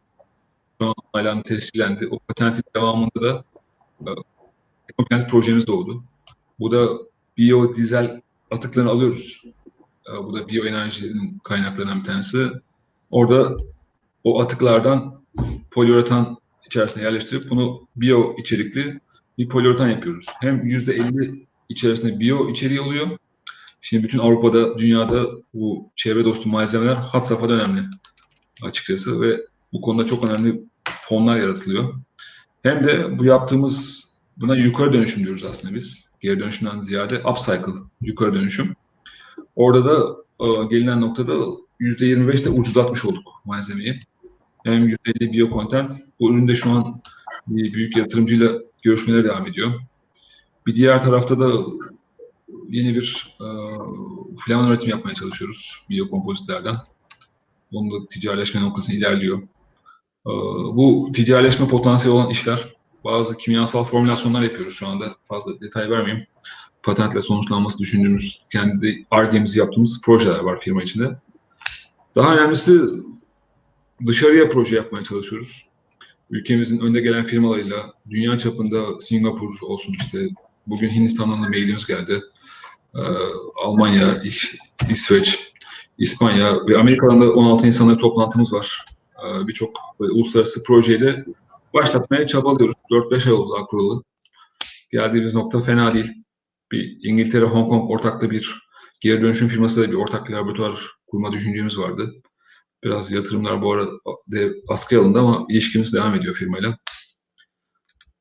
[0.81, 2.09] şu an hala tescillendi.
[2.11, 3.45] O patentin devamında
[4.07, 4.15] da
[5.13, 6.05] e, projemiz doğdu.
[6.59, 6.89] Bu da
[7.37, 8.21] biyodizel
[8.51, 9.43] atıklarını alıyoruz.
[10.09, 12.49] E, bu da biyoenerjinin kaynaklarından bir tanesi.
[13.11, 13.57] Orada
[14.25, 15.23] o atıklardan
[15.71, 19.01] poliüretan içerisine yerleştirip bunu biyo içerikli
[19.39, 20.27] bir poliüretan yapıyoruz.
[20.41, 23.07] Hem %52 içerisinde biyo içeriği oluyor.
[23.81, 27.81] Şimdi bütün Avrupa'da, dünyada bu çevre dostu malzemeler hat safhada önemli
[28.63, 29.41] açıkçası ve
[29.73, 30.63] bu konuda çok önemli
[31.01, 31.95] fonlar yaratılıyor.
[32.63, 34.05] Hem de bu yaptığımız
[34.37, 36.04] buna yukarı dönüşüm diyoruz aslında biz.
[36.25, 38.77] Geri dönüşümden ziyade upcycle, yukarı dönüşüm.
[39.57, 41.33] Orada da e, gelinen noktada
[41.81, 44.01] %25 de ucuzlatmış olduk malzemeyi.
[44.65, 45.69] Hem %50 bio.
[46.21, 47.01] Bu üründe şu an
[47.47, 48.53] bir büyük yatırımcıyla
[48.83, 49.73] görüşmeler devam ediyor.
[50.67, 51.53] Bir diğer tarafta da
[52.69, 53.47] yeni bir e,
[54.45, 56.75] filaman üretim yapmaya çalışıyoruz biyokompozitlerden.
[57.73, 59.39] Onun da ticarileşme noktasına ilerliyor.
[60.27, 60.33] E,
[60.75, 62.74] bu ticarileşme potansiyeli olan işler
[63.05, 65.17] bazı kimyasal formülasyonlar yapıyoruz şu anda.
[65.29, 66.27] Fazla detay vermeyeyim.
[66.83, 71.17] Patentle sonuçlanması düşündüğümüz, kendi ARGE'mizi yaptığımız projeler var firma içinde.
[72.15, 72.81] Daha önemlisi
[74.07, 75.67] dışarıya proje yapmaya çalışıyoruz.
[76.31, 80.19] Ülkemizin önde gelen firmalarıyla dünya çapında Singapur olsun işte
[80.67, 82.23] bugün Hindistan'dan da mailimiz geldi.
[82.95, 83.01] Ee,
[83.65, 84.57] Almanya, İş,
[84.91, 85.53] İsveç,
[85.99, 88.85] İspanya ve Amerika'dan da 16 insanla toplantımız var.
[89.19, 91.25] Ee, Birçok uluslararası projeyle
[91.75, 92.77] başlatmaya çabalıyoruz.
[92.91, 94.05] 4-5 ay oldu daha kurulu.
[94.93, 96.13] Geldiğimiz nokta fena değil.
[96.73, 98.69] Bir İngiltere, Hong Kong ortaklı bir
[99.01, 102.13] geri dönüşüm firmasıyla bir ortak laboratuvar kurma düşüncemiz vardı.
[102.85, 103.91] Biraz yatırımlar bu arada
[104.69, 106.79] askıya alındı ama ilişkimiz devam ediyor firmayla.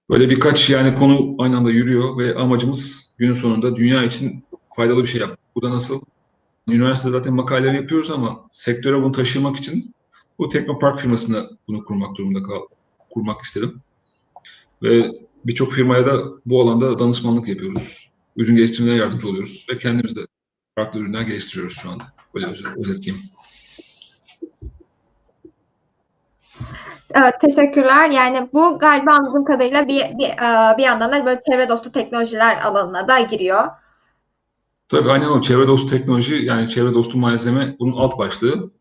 [0.09, 4.45] Böyle birkaç yani konu aynı anda yürüyor ve amacımız günün sonunda dünya için
[4.75, 5.39] faydalı bir şey yapmak.
[5.55, 6.01] Bu da nasıl?
[6.67, 9.95] Üniversitede zaten makaleler yapıyoruz ama sektöre bunu taşımak için
[10.39, 12.61] bu Teknopark firmasına bunu kurmak durumunda kal
[13.13, 13.81] kurmak istedim.
[14.83, 15.11] Ve
[15.45, 18.09] birçok firmaya da bu alanda danışmanlık yapıyoruz.
[18.35, 20.21] Ürün geliştirmeye yardımcı oluyoruz ve kendimiz de
[20.75, 22.03] farklı ürünler geliştiriyoruz şu anda.
[22.35, 22.47] Böyle
[22.77, 23.23] özetleyeyim.
[27.13, 28.09] Evet teşekkürler.
[28.09, 32.61] Yani bu galiba anladığım kadarıyla bir, bir, e, bir yandan da böyle çevre dostu teknolojiler
[32.61, 33.63] alanına da giriyor.
[34.89, 38.71] Tabii aynen o çevre dostu teknoloji yani çevre dostu malzeme bunun alt başlığı.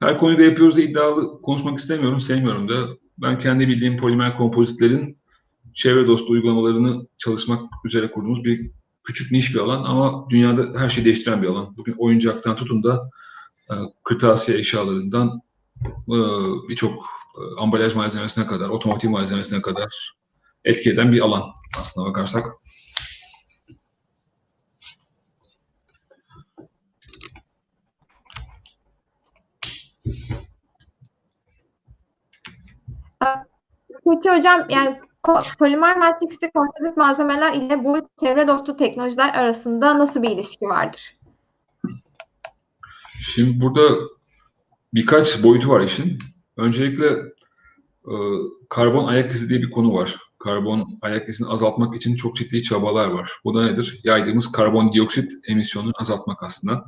[0.00, 2.88] Her konuyu da yapıyoruz da iddialı konuşmak istemiyorum, sevmiyorum da.
[3.18, 5.18] Ben kendi bildiğim polimer kompozitlerin
[5.74, 8.70] çevre dostu uygulamalarını çalışmak üzere kurduğumuz bir
[9.04, 11.76] küçük niş bir alan ama dünyada her şeyi değiştiren bir alan.
[11.76, 13.10] Bugün oyuncaktan tutun da
[13.70, 13.74] e,
[14.04, 15.40] kırtasiye eşyalarından
[15.86, 16.16] e,
[16.68, 20.14] birçok e, ambalaj malzemesine kadar, otomotiv malzemesine kadar
[20.64, 21.42] etki eden bir alan
[21.80, 22.46] aslına bakarsak.
[33.88, 35.00] Peki hocam yani
[35.58, 41.16] polimer matrixli kompozit malzemeler ile bu çevre dostu teknolojiler arasında nasıl bir ilişki vardır?
[43.34, 43.82] Şimdi burada
[44.94, 46.18] birkaç boyutu var işin.
[46.56, 47.06] Öncelikle
[48.04, 48.14] e,
[48.68, 50.16] karbon ayak izi diye bir konu var.
[50.38, 53.32] Karbon ayak izini azaltmak için çok ciddi çabalar var.
[53.44, 54.00] Bu da nedir?
[54.04, 56.84] Yaydığımız karbondioksit emisyonunu azaltmak aslında.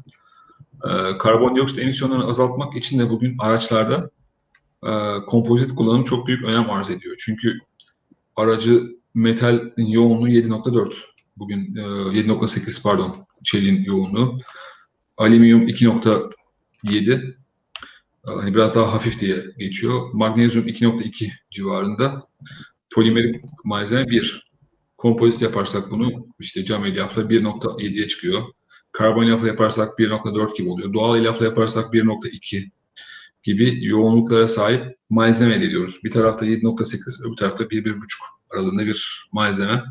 [0.84, 4.11] E, karbondioksit emisyonlarını azaltmak için de bugün araçlarda
[4.83, 4.91] e,
[5.27, 7.16] kompozit kullanım çok büyük önem arz ediyor.
[7.18, 7.59] Çünkü
[8.37, 8.83] aracı
[9.14, 10.95] metal yoğunluğu 7.4.
[11.37, 14.39] Bugün 7.8 pardon çeliğin yoğunluğu.
[15.16, 17.35] Alüminyum 2.7
[18.27, 20.11] hani biraz daha hafif diye geçiyor.
[20.12, 22.29] Magnezyum 2.2 civarında.
[22.95, 24.47] Polimerik malzeme 1.
[24.99, 28.43] Kompozit yaparsak bunu işte cam elyafla 1.7'ye çıkıyor.
[28.93, 30.93] Karbon elyafla yaparsak 1.4 gibi oluyor.
[30.93, 32.70] Doğal elyafla yaparsak 1.2
[33.47, 36.01] gibi yoğunluklara sahip malzeme elde ediyoruz.
[36.05, 38.01] Bir tarafta 7.8, öbür tarafta 1-1.5
[38.51, 39.85] aralığında bir malzeme.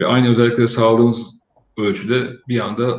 [0.00, 1.40] Ve aynı özellikleri sağladığımız
[1.76, 2.98] ölçüde bir anda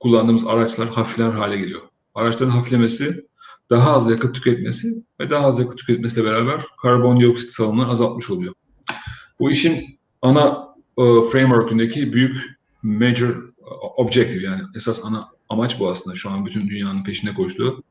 [0.00, 1.80] kullandığımız araçlar hafifler hale geliyor.
[2.14, 3.26] Araçların hafiflemesi
[3.70, 8.54] daha az yakıt tüketmesi ve daha az yakıt tüketmesiyle beraber karbondioksit salımını azaltmış oluyor.
[9.40, 11.02] Bu işin ana e,
[11.32, 12.36] framework'ündeki büyük
[12.82, 17.82] major e, objective yani esas ana amaç bu aslında şu an bütün dünyanın peşine koştuğu.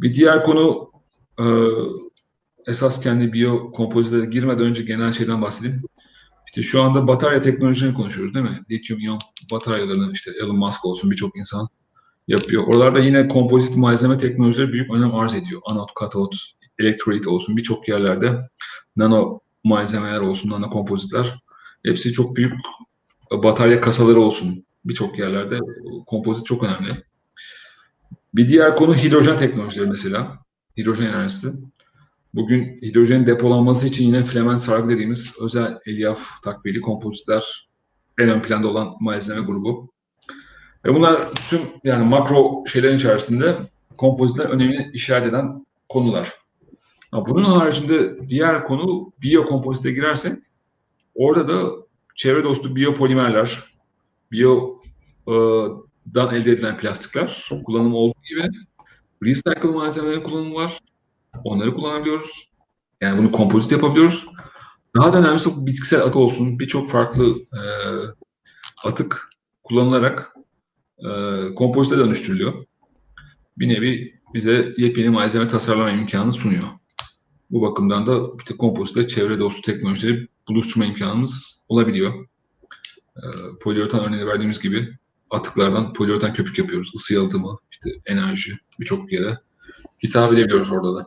[0.00, 0.90] Bir diğer konu
[1.40, 1.44] e,
[2.66, 5.82] esas kendi biyo kompozitlere girmeden önce genel şeyden bahsedeyim.
[6.46, 8.60] İşte şu anda batarya teknolojilerini konuşuyoruz değil mi?
[8.70, 9.18] Lityum iyon
[9.52, 11.68] bataryalarını işte Elon Musk olsun birçok insan
[12.28, 12.66] yapıyor.
[12.66, 15.60] Oralarda yine kompozit malzeme teknolojileri büyük önem arz ediyor.
[15.64, 16.36] Anot, katot,
[16.78, 18.48] elektrolit olsun birçok yerlerde
[18.96, 21.40] nano malzemeler olsun, nano kompozitler.
[21.86, 22.52] Hepsi çok büyük
[23.32, 24.66] batarya kasaları olsun.
[24.84, 25.58] Birçok yerlerde
[26.06, 26.88] kompozit çok önemli.
[28.36, 30.38] Bir diğer konu hidrojen teknolojileri mesela.
[30.78, 31.48] Hidrojen enerjisi.
[32.34, 37.68] Bugün hidrojen depolanması için yine filament sargı dediğimiz özel elyaf takviyeli kompozitler
[38.18, 39.92] en ön planda olan malzeme grubu.
[40.84, 43.56] Ve bunlar tüm yani makro şeylerin içerisinde
[43.96, 46.32] kompozitler önemli işaret eden konular.
[47.12, 50.32] Bunun haricinde diğer konu biyokompozite girersek
[51.14, 51.70] orada da
[52.14, 53.64] çevre dostu biyopolimerler,
[56.06, 58.48] biyodan elde edilen plastikler kullanım olduğu gibi
[59.22, 60.80] recycle malzemelerin kullanımı var.
[61.44, 62.50] Onları kullanabiliyoruz.
[63.00, 64.26] Yani bunu kompozit yapabiliyoruz.
[64.96, 66.58] Daha da önemlisi bitkisel atık olsun.
[66.58, 67.62] Birçok farklı e,
[68.84, 69.30] atık
[69.64, 70.36] kullanılarak
[70.98, 71.08] e,
[71.54, 72.66] kompozite dönüştürülüyor.
[73.58, 76.68] Bir nevi bize yepyeni malzeme tasarlama imkanı sunuyor.
[77.50, 82.26] Bu bakımdan da işte kompozite çevre dostu teknolojileri buluşturma imkanımız olabiliyor.
[83.16, 83.24] E,
[83.62, 84.88] poliüretan örneği verdiğimiz gibi
[85.30, 86.92] atıklardan poliüretan köpük yapıyoruz.
[86.94, 89.38] Isı yalıtımı, işte enerji birçok yere
[90.02, 91.06] hitap edebiliyoruz orada da.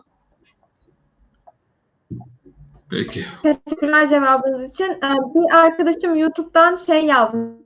[2.89, 3.25] Peki.
[3.43, 4.85] Teşekkürler cevabınız için.
[4.85, 7.59] Ee, bir arkadaşım YouTube'dan şey yazmış.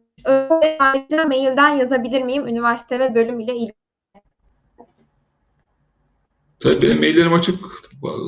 [0.79, 3.73] Ayrıca mailden yazabilir miyim üniversite ve bölüm ile ilgili?
[6.59, 7.59] Tabii benim maillerim açık.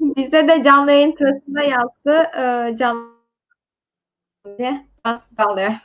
[0.00, 2.30] Bize de canlı yayın sırasında yazdı.
[2.38, 3.18] E, canlı
[5.04, 5.76] ben bağlıyorum.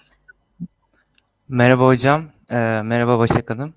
[1.48, 2.24] Merhaba hocam.
[2.50, 3.74] Ee, merhaba Başak Hanım.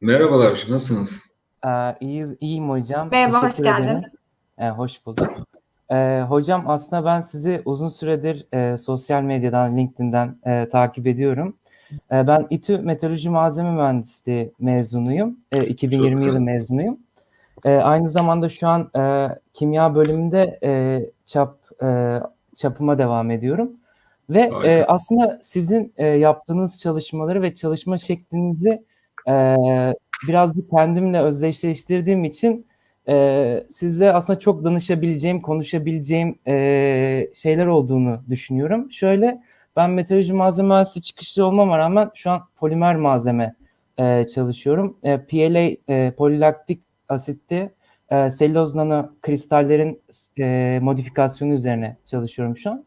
[0.00, 1.22] Merhabalar, nasılsınız?
[1.66, 1.68] Ee,
[2.00, 3.08] iyiyiz, iyiyim hocam.
[3.10, 3.84] Merhaba, hoş Teşekkür geldin.
[3.84, 4.02] ederim.
[4.58, 5.30] Ee, hoş bulduk.
[5.90, 11.56] Ee, hocam aslında ben sizi uzun süredir e, sosyal medyadan, LinkedIn'den e, takip ediyorum.
[12.12, 15.36] E, ben İTÜ Meteoroloji Malzeme Mühendisliği mezunuyum.
[15.52, 16.40] E, 2020 Çok yılı güzel.
[16.54, 16.98] mezunuyum.
[17.64, 22.20] E, aynı zamanda şu an e, kimya bölümünde e, çap e,
[22.56, 23.70] çapıma devam ediyorum.
[24.30, 24.68] Ve Harika.
[24.68, 28.84] e, aslında sizin e, yaptığınız çalışmaları ve çalışma şeklinizi
[29.28, 29.56] e,
[30.28, 32.66] birazcık kendimle özdeşleştirdiğim için
[33.08, 38.92] e, size aslında çok danışabileceğim, konuşabileceğim e, şeyler olduğunu düşünüyorum.
[38.92, 39.42] Şöyle,
[39.76, 43.54] ben meteoroloji malzeme mühendisliği çıkışlı olmama rağmen şu an polimer malzeme
[43.98, 44.96] e, çalışıyorum.
[45.02, 47.70] E, PLA, e, polilaktik asitte
[48.10, 50.00] e, selüloz nano kristallerin
[50.38, 52.84] e, modifikasyonu üzerine çalışıyorum şu an.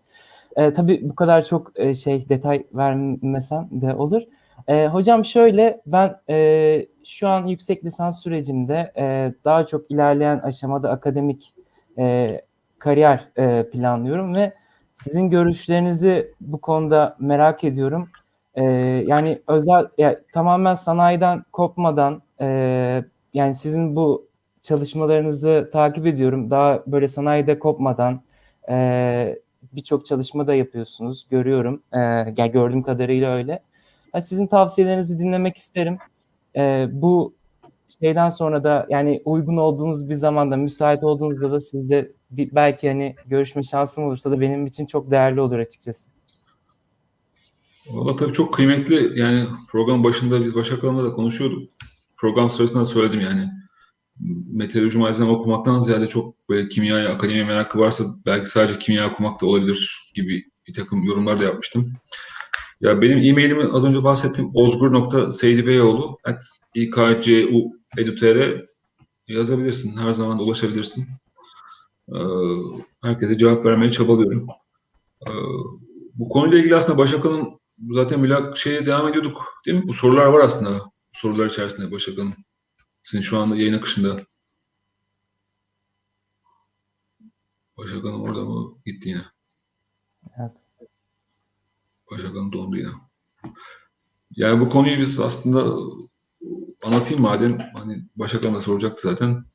[0.56, 4.22] E, tabii bu kadar çok e, şey detay vermesem de olur.
[4.68, 10.90] E, hocam şöyle ben e, şu an yüksek lisans sürecimde e, daha çok ilerleyen aşamada
[10.90, 11.54] akademik
[11.98, 12.42] e,
[12.80, 14.54] kariyer e, planlıyorum ve
[14.94, 18.10] sizin görüşlerinizi bu konuda merak ediyorum.
[18.56, 18.64] E,
[19.08, 23.04] yani özel ya, tamamen sanayiden kopmadan e,
[23.34, 24.26] yani sizin bu
[24.62, 26.52] çalışmalarınızı takip ediyorum.
[26.52, 28.22] Daha böyle sanayide kopmadan
[28.70, 29.40] e,
[29.74, 31.28] birçok çalışma da yapıyorsunuz.
[31.30, 31.84] Görüyorum.
[31.94, 32.00] E,
[32.38, 33.60] yani gördüğüm kadarıyla öyle.
[34.14, 35.98] Yani sizin tavsiyelerinizi dinlemek isterim.
[36.56, 37.34] E, bu
[38.00, 43.16] şeyden sonra da yani uygun olduğunuz bir zamanda, müsait olduğunuzda da sizde bir, belki hani
[43.26, 46.08] görüşme şansım olursa da benim için çok değerli olur açıkçası.
[47.92, 51.70] Valla tabii çok kıymetli yani program başında biz Başak Hanım'la da konuşuyorduk.
[52.18, 53.50] Program sırasında söyledim yani
[54.52, 59.46] meteoroloji malzeme okumaktan ziyade çok böyle kimyaya, akademiye merakı varsa belki sadece kimya okumak da
[59.46, 61.94] olabilir gibi bir takım yorumlar da yapmıştım.
[62.82, 66.44] Ya benim e-mailimi az önce bahsettiğim ozgur.seydibeyoğlu at
[66.76, 68.66] ikcu.edu.tr
[69.28, 69.98] yazabilirsin.
[69.98, 71.08] Her zaman ulaşabilirsin.
[72.10, 72.18] Ee,
[73.02, 74.48] herkese cevap vermeye çabalıyorum.
[75.28, 75.32] Ee,
[76.16, 77.60] bu konuyla ilgili aslında Başak Hanım
[77.92, 79.88] zaten mülak şeye devam ediyorduk değil mi?
[79.88, 80.82] Bu sorular var aslında.
[81.14, 82.34] Sorular içerisinde Başak Hanım.
[83.04, 84.26] Sizin şu anda yayın akışında.
[87.78, 88.78] Başak Hanım orada mı?
[88.86, 89.22] Gitti yine.
[92.12, 92.20] Evet.
[92.20, 92.90] Başak Hanım dondu yine.
[94.32, 95.76] Yani bu konuyu biz aslında
[96.84, 97.58] anlatayım madem.
[97.78, 99.46] Hani Başak Hanım da soracaktı zaten.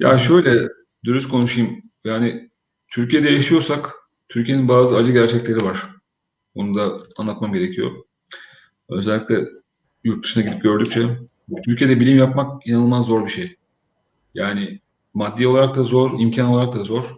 [0.00, 0.68] Ya şöyle
[1.04, 1.82] dürüst konuşayım.
[2.04, 2.50] Yani
[2.88, 3.94] Türkiye'de yaşıyorsak
[4.28, 5.90] Türkiye'nin bazı acı gerçekleri var.
[6.54, 7.90] Onu da anlatmam gerekiyor.
[8.88, 9.44] Özellikle
[10.04, 11.18] yurt dışına gidip gördükçe
[11.64, 13.56] Türkiye'de bilim yapmak inanılmaz zor bir şey.
[14.34, 14.80] Yani
[15.14, 17.16] maddi olarak da zor, imkan olarak da zor.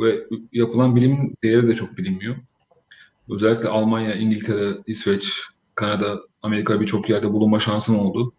[0.00, 2.36] Ve yapılan bilimin değeri de çok bilinmiyor.
[3.30, 5.42] Özellikle Almanya, İngiltere, İsveç,
[5.74, 8.32] Kanada, Amerika birçok yerde bulunma şansım oldu.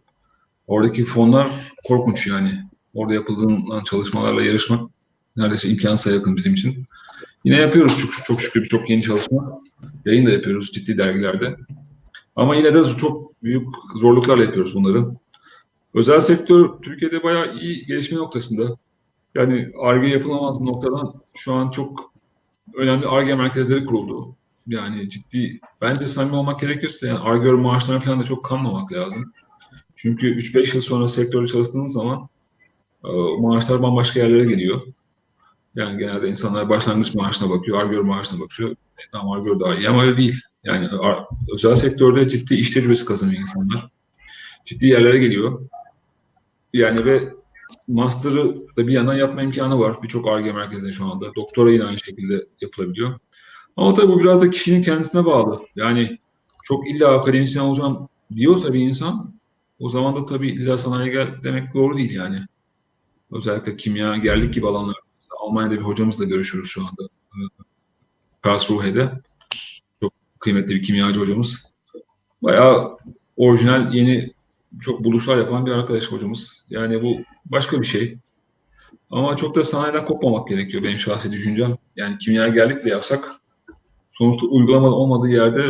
[0.68, 1.52] Oradaki fonlar
[1.88, 2.64] korkunç yani.
[2.94, 4.90] Orada yapılan çalışmalarla yarışmak
[5.38, 6.86] neredeyse imkansıza yakın bizim için.
[7.44, 9.62] Yine yapıyoruz çok, çok şükür birçok yeni çalışma.
[10.06, 11.58] Yayın da yapıyoruz ciddi dergilerde.
[12.36, 15.06] Ama yine de çok büyük zorluklarla yapıyoruz bunları.
[15.94, 18.78] Özel sektör Türkiye'de bayağı iyi gelişme noktasında.
[19.36, 22.14] Yani ARGE yapılamaz noktadan şu an çok
[22.76, 24.36] önemli ARGE merkezleri kuruldu.
[24.68, 29.34] Yani ciddi, bence samimi olmak gerekirse yani argör maaşlarına falan da çok kanmamak lazım.
[29.96, 32.30] Çünkü 3-5 yıl sonra sektörde çalıştığınız zaman
[33.06, 33.10] e,
[33.40, 34.82] maaşlar bambaşka yerlere geliyor.
[35.76, 38.72] Yani genelde insanlar başlangıç maaşına bakıyor, argör maaşına bakıyor.
[38.72, 40.36] E, tamam argör daha iyi ama öyle değil.
[40.64, 43.90] Yani ar- özel sektörde ciddi iş tecrübesi kazanıyor insanlar.
[44.66, 45.70] Ciddi yerlere geliyor.
[46.74, 47.34] Yani ve
[47.88, 50.04] master'ı da bir yandan yapma imkanı var.
[50.04, 51.36] Birçok ARGE merkezinde şu anda.
[51.36, 53.20] Doktora yine aynı şekilde yapılabiliyor.
[53.78, 55.62] Ama tabii bu biraz da kişinin kendisine bağlı.
[55.76, 56.18] Yani
[56.64, 59.34] çok illa akademisyen olacağım diyorsa bir insan
[59.80, 62.40] o zaman da tabii illa sanayiye gel demek doğru değil yani.
[63.32, 64.96] Özellikle kimya, gerlik gibi alanlar.
[65.40, 67.10] Almanya'da bir hocamızla görüşürüz şu anda.
[68.42, 69.12] Karlsruhe'de.
[70.02, 71.74] Çok kıymetli bir kimyacı hocamız.
[72.44, 72.98] Bayağı
[73.38, 74.32] orijinal, yeni
[74.82, 76.66] çok buluşlar yapan bir arkadaş hocamız.
[76.70, 78.18] Yani bu başka bir şey.
[79.12, 81.76] Ama çok da sanayiden kopmamak gerekiyor benim şahsi düşüncem.
[81.96, 83.32] Yani kimya gerlik de yapsak
[84.18, 85.64] sonuçta uygulamalı olmadığı yerde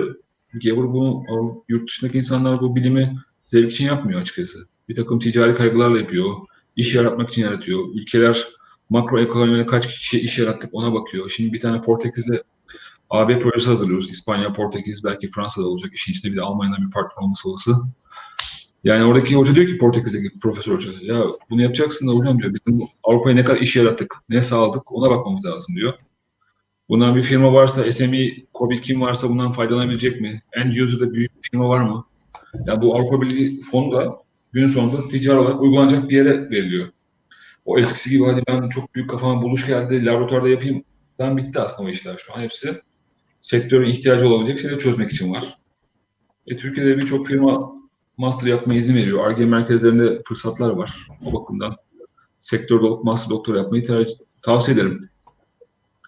[0.53, 1.23] Gavur bunu
[1.69, 4.59] yurt dışındaki insanlar bu bilimi zevk için yapmıyor açıkçası.
[4.89, 6.35] Bir takım ticari kaygılarla yapıyor.
[6.75, 7.79] iş yaratmak için yaratıyor.
[7.93, 8.47] Ülkeler
[8.89, 11.29] makro ekonomide kaç kişi iş yarattık ona bakıyor.
[11.29, 12.41] Şimdi bir tane Portekiz'le
[13.09, 14.09] AB projesi hazırlıyoruz.
[14.09, 15.93] İspanya, Portekiz, belki Fransa'da olacak.
[15.93, 17.71] İşin içinde bir de Almanya'dan bir partner olması olası.
[18.83, 22.87] Yani oradaki hoca diyor ki Portekiz'deki profesör hoca ya bunu yapacaksın da hocam diyor bizim
[23.03, 25.93] Avrupa'ya ne kadar iş yarattık, ne sağladık ona bakmamız lazım diyor.
[26.89, 30.41] Bundan bir firma varsa SME, COBİ kim varsa bundan faydalanabilecek mi?
[30.53, 32.05] End user'da büyük bir firma var mı?
[32.67, 34.17] Ya bu Avrupa Birliği fonu da
[34.51, 36.87] günün sonunda ticari olarak uygulanacak bir yere veriliyor.
[37.65, 40.83] O eskisi gibi hadi ben çok büyük kafama buluş geldi, laboratuvarda yapayım.
[41.19, 42.81] Dan bitti aslında o işler şu an hepsi.
[43.41, 45.57] Sektörün ihtiyacı olabilecek şeyleri çözmek için var.
[46.47, 47.71] E, Türkiye'de birçok firma
[48.17, 49.27] master yapmaya izin veriyor.
[49.27, 51.07] ARGE merkezlerinde fırsatlar var.
[51.25, 51.75] O bakımdan
[52.37, 55.09] sektörde master doktor yapmayı tercih, tavsiye ederim.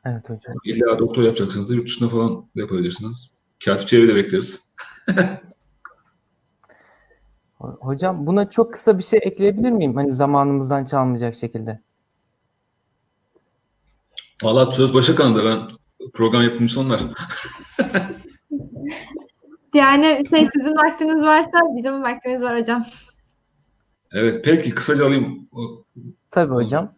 [0.06, 0.56] Evet hocam.
[0.66, 3.32] İlla doktor yapacaksınız da yurt dışında falan da yapabilirsiniz.
[3.66, 4.76] Katip çevrede bekleriz.
[7.60, 9.96] Ho- Hocam buna çok kısa bir şey ekleyebilir miyim?
[9.96, 11.80] Hani zamanımızdan çalmayacak şekilde.
[14.44, 15.62] Valla söz başa kanında ben
[16.14, 17.02] program yapımcısı onlar.
[19.74, 22.86] Yani şey, sizin vaktiniz varsa bizim vaktimiz var hocam.
[24.12, 25.50] Evet peki kısaca alayım.
[26.32, 26.94] Tabii hocam.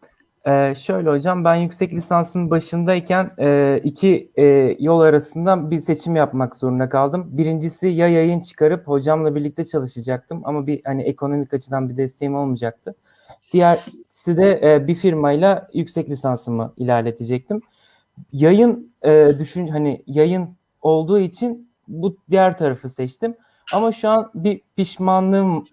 [0.48, 4.46] Ee, şöyle hocam ben yüksek lisansın başındayken e, iki e,
[4.80, 7.28] yol arasında bir seçim yapmak zorunda kaldım.
[7.32, 12.96] Birincisi ya yayın çıkarıp hocamla birlikte çalışacaktım ama bir hani ekonomik açıdan bir desteğim olmayacaktı.
[13.54, 17.62] Diğerisi de e, bir firmayla yüksek lisansımı ilerletecektim.
[18.34, 20.50] Yayın e, düşün hani yayın
[20.82, 23.36] olduğu için bu diğer tarafı seçtim.
[23.74, 25.64] Ama şu an bir pişmanlığım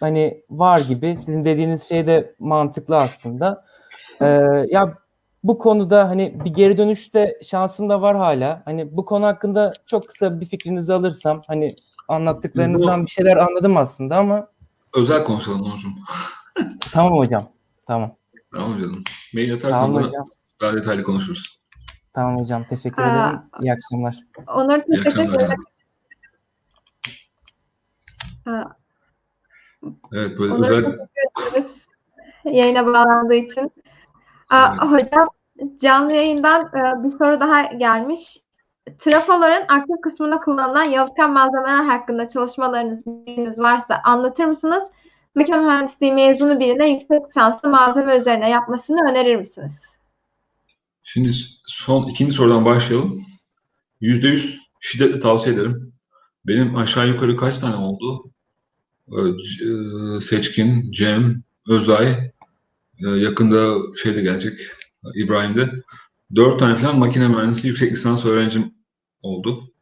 [0.00, 1.16] hani var gibi.
[1.16, 3.67] Sizin dediğiniz şey de mantıklı aslında.
[4.20, 4.26] Ee,
[4.70, 4.94] ya
[5.44, 8.62] bu konuda hani bir geri dönüşte şansım da var hala.
[8.64, 11.68] Hani bu konu hakkında çok kısa bir fikrinizi alırsam hani
[12.08, 14.48] anlattıklarınızdan bir şeyler anladım aslında ama
[14.94, 15.88] Özel konuşalım Onurcuğum.
[16.92, 17.42] tamam hocam.
[17.86, 18.16] Tamam.
[18.54, 19.04] Tamam canım.
[19.34, 20.24] Mail atarsan Tamam hocam.
[20.60, 21.58] daha detaylı konuşuruz.
[22.14, 22.64] Tamam hocam.
[22.64, 23.40] Teşekkür Aa, ederim.
[23.62, 24.18] İyi akşamlar.
[24.54, 25.44] Onur İyi teşekkür akşamlar.
[25.44, 25.64] ederim.
[30.12, 30.98] Evet böyle Onur özel
[32.44, 33.72] yayına bağlandığı için.
[34.50, 34.92] Aa.
[34.92, 35.28] Hocam
[35.80, 38.38] canlı yayından e, bir soru daha gelmiş.
[38.98, 44.82] Trafoların aktif kısmında kullanılan yalıtkan malzemeler hakkında çalışmalarınız bilginiz varsa anlatır mısınız?
[45.34, 49.98] Makine mühendisliği mezunu birine yüksek lisanslı malzeme üzerine yapmasını önerir misiniz?
[51.02, 51.30] Şimdi
[51.66, 53.22] son ikinci sorudan başlayalım.
[54.00, 55.92] Yüzde yüz şiddetle tavsiye ederim.
[56.46, 58.30] Benim aşağı yukarı kaç tane oldu?
[59.08, 59.20] E,
[60.20, 62.32] Seçkin, Cem, Özay,
[63.06, 64.58] e, yakında şeyde gelecek,
[65.14, 65.70] İbrahim'de.
[66.34, 68.74] Dört tane falan makine mühendisi yüksek lisans öğrencim
[69.22, 69.72] oldu.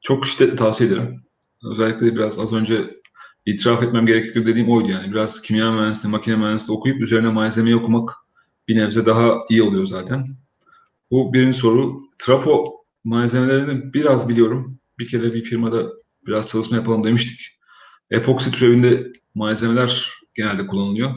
[0.00, 1.24] Çok şiddetle tavsiye ederim.
[1.64, 2.90] Özellikle biraz az önce
[3.46, 5.12] itiraf etmem gerekir dediğim oydu yani.
[5.12, 8.10] Biraz kimya mühendisliği, makine mühendisliği okuyup üzerine malzemeyi okumak
[8.68, 10.36] bir nebze daha iyi oluyor zaten.
[11.10, 11.98] Bu birinci soru.
[12.18, 12.64] Trafo
[13.04, 14.78] malzemelerini biraz biliyorum.
[14.98, 15.86] Bir kere bir firmada
[16.26, 17.40] biraz çalışma yapalım demiştik.
[18.10, 21.14] Epoksi türevinde malzemeler genelde kullanılıyor.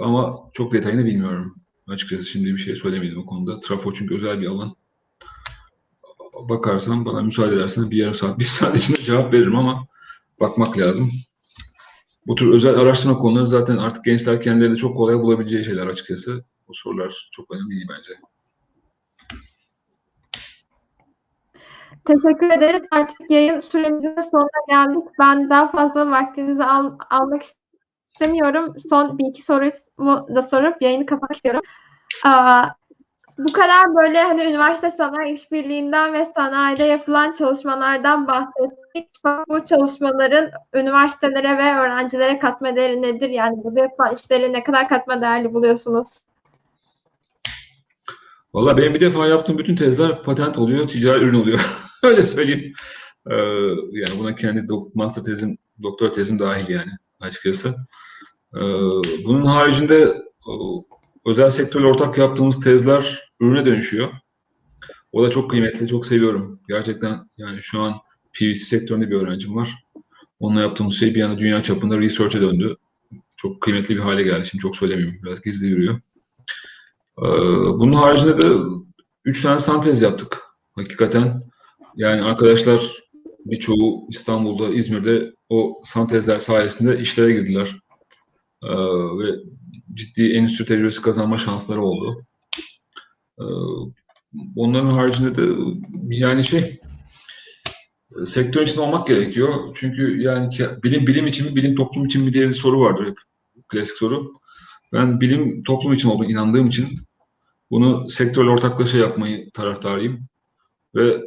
[0.00, 1.54] Ama çok detayını bilmiyorum.
[1.88, 3.60] Açıkçası şimdi bir şey söylemedim o konuda.
[3.60, 4.76] Trafo çünkü özel bir alan.
[6.48, 9.86] Bakarsan bana müsaade edersen bir yarım saat, bir saat içinde cevap veririm ama
[10.40, 11.10] bakmak lazım.
[12.26, 16.44] Bu tür özel araştırma konuları zaten artık gençler kendileri çok kolay bulabileceği şeyler açıkçası.
[16.68, 18.12] Bu sorular çok önemli değil bence.
[22.04, 22.82] Teşekkür ederiz.
[22.90, 25.04] Artık yayın süremizin sonuna geldik.
[25.18, 27.42] Ben daha fazla vaktinizi al- almak
[28.14, 28.74] istemiyorum.
[28.90, 31.62] Son bir iki sorumu da sorup yayını kapatmak istiyorum.
[32.24, 32.68] Aa,
[33.38, 39.08] Bu kadar böyle hani üniversite sanayi işbirliğinden ve sanayide yapılan çalışmalardan bahsettik.
[39.48, 43.28] Bu çalışmaların üniversitelere ve öğrencilere katma değeri nedir?
[43.30, 46.08] Yani bu yapılan işleri ne kadar katma değerli buluyorsunuz?
[48.54, 51.60] Valla benim bir defa yaptığım bütün tezler patent oluyor, ticari ürün oluyor.
[52.02, 52.72] Öyle söyleyeyim.
[53.30, 53.34] Ee,
[53.92, 56.90] yani buna kendi master tezim, doktor tezim dahil yani
[57.20, 57.74] açıkçası.
[58.56, 58.60] Ee,
[59.24, 60.08] bunun haricinde
[60.46, 60.84] o,
[61.26, 64.08] özel sektörle ortak yaptığımız tezler ürüne dönüşüyor.
[65.12, 66.60] O da çok kıymetli, çok seviyorum.
[66.68, 67.94] Gerçekten yani şu an
[68.32, 69.84] PVC sektöründe bir öğrencim var.
[70.40, 72.76] Onunla yaptığımız şey bir anda dünya çapında research'e döndü.
[73.36, 74.46] Çok kıymetli bir hale geldi.
[74.46, 75.18] Şimdi çok söylemiyorum.
[75.22, 76.00] Biraz gizli yürüyor.
[77.18, 77.22] Ee,
[77.78, 78.48] Bunun haricinde de
[79.24, 80.42] üç tane sentez yaptık.
[80.72, 81.42] Hakikaten
[81.96, 83.04] yani arkadaşlar
[83.44, 87.83] birçoğu İstanbul'da, İzmir'de o sentezler sayesinde işlere girdiler.
[88.64, 88.74] Ee,
[89.18, 89.38] ve
[89.94, 92.24] ciddi endüstri tecrübesi kazanma şansları oldu.
[93.40, 93.44] Ee,
[94.56, 95.54] onların haricinde de
[96.08, 96.80] yani şey
[98.26, 99.76] sektörün içinde olmak gerekiyor.
[99.76, 100.50] Çünkü yani
[100.82, 103.14] bilim bilim için mi, bilim toplum için mi diye bir soru vardır.
[103.68, 104.32] Klasik soru.
[104.92, 106.88] Ben bilim toplum için olduğunu inandığım için
[107.70, 110.28] bunu sektörle ortaklaşa yapmayı taraftarıyım.
[110.94, 111.20] Ve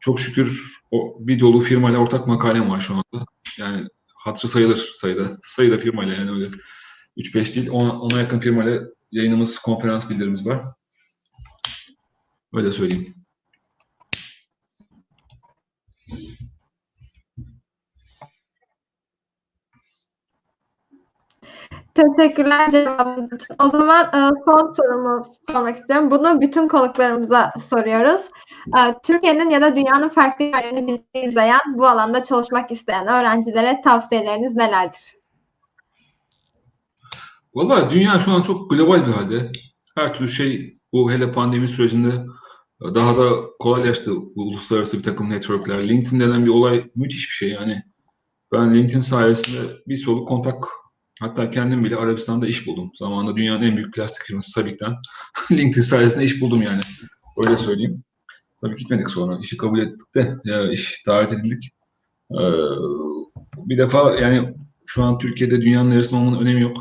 [0.00, 3.26] çok şükür o bir dolu firmayla ortak makalem var şu anda.
[3.58, 3.88] Yani
[4.26, 5.36] hatırı sayılır sayıda.
[5.42, 6.50] Sayıda firmayla yani öyle
[7.16, 7.68] 3-5 değil.
[7.70, 10.62] Ona, ona yakın firmayla yayınımız, konferans bildirimiz var.
[12.54, 13.25] Öyle söyleyeyim.
[21.96, 23.56] Teşekkürler cevabınız için.
[23.58, 26.10] O zaman e, son sorumu sormak istiyorum.
[26.10, 28.30] Bunu bütün konuklarımıza soruyoruz.
[28.78, 35.16] E, Türkiye'nin ya da dünyanın farklı yerlerini izleyen, bu alanda çalışmak isteyen öğrencilere tavsiyeleriniz nelerdir?
[37.54, 39.52] Valla dünya şu an çok global bir halde.
[39.94, 42.12] Her türlü şey bu hele pandemi sürecinde
[42.80, 45.88] daha da kolaylaştı uluslararası bir takım networkler.
[45.88, 47.82] LinkedIn denen bir olay müthiş bir şey yani.
[48.52, 50.64] Ben LinkedIn sayesinde bir soluk kontak
[51.20, 52.90] hatta kendim bile Arabistan'da iş buldum.
[52.94, 54.94] Zamanında dünyanın en büyük plastik firması Sabik'ten
[55.52, 56.80] LinkedIn sayesinde iş buldum yani.
[57.46, 58.04] Öyle söyleyeyim.
[58.60, 59.38] Tabii gitmedik sonra.
[59.42, 61.70] İşi kabul ettik de ya iş davet edildik.
[62.30, 62.36] Ee,
[63.56, 64.54] bir defa yani
[64.86, 66.76] şu an Türkiye'de dünyanın neresinde olmanın önemi yok.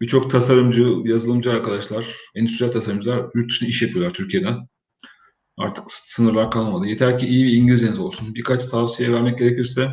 [0.00, 4.68] Birçok tasarımcı, yazılımcı arkadaşlar, endüstriyel tasarımcılar yurt dışında iş yapıyorlar Türkiye'den.
[5.56, 6.88] Artık sınırlar kalmadı.
[6.88, 8.34] Yeter ki iyi bir İngilizceniz olsun.
[8.34, 9.90] Birkaç tavsiye vermek gerekirse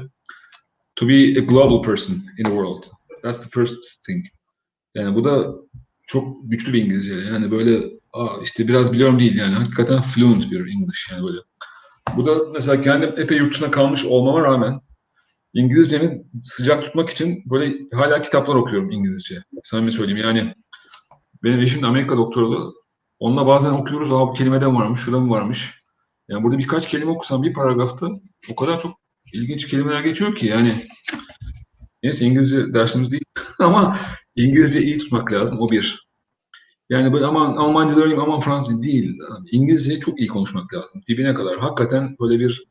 [0.95, 2.84] to be a global person in the world.
[3.24, 4.26] That's the first thing.
[4.95, 5.55] Yani bu da
[6.07, 7.13] çok güçlü bir İngilizce.
[7.13, 9.55] Yani böyle Aa, işte biraz biliyorum değil yani.
[9.55, 11.38] Hakikaten fluent bir English yani böyle.
[12.17, 14.80] Bu da mesela kendim epey yurt dışına kalmış olmama rağmen
[15.53, 19.43] İngilizcemi sıcak tutmak için böyle hala kitaplar okuyorum İngilizce.
[19.63, 20.55] Samimi söyleyeyim yani.
[21.43, 22.74] Benim eşim de Amerika doktoralı.
[23.19, 24.13] Onunla bazen okuyoruz.
[24.13, 25.84] Aa bu kelimede varmış, şurada mı varmış.
[26.30, 28.09] Yani burada birkaç kelime okusam bir paragrafta
[28.51, 28.91] o kadar çok
[29.34, 30.74] ilginç kelimeler geçiyor ki yani.
[32.04, 33.24] Neyse İngilizce dersimiz değil
[33.60, 33.99] ama
[34.36, 36.08] İngilizce iyi tutmak lazım o bir.
[36.89, 39.12] Yani böyle aman Almanca öğreneyim aman Fransızca değil.
[39.51, 41.04] İngilizceyi çok iyi konuşmak lazım.
[41.08, 41.60] Dibine kadar.
[41.60, 42.64] Hakikaten böyle bir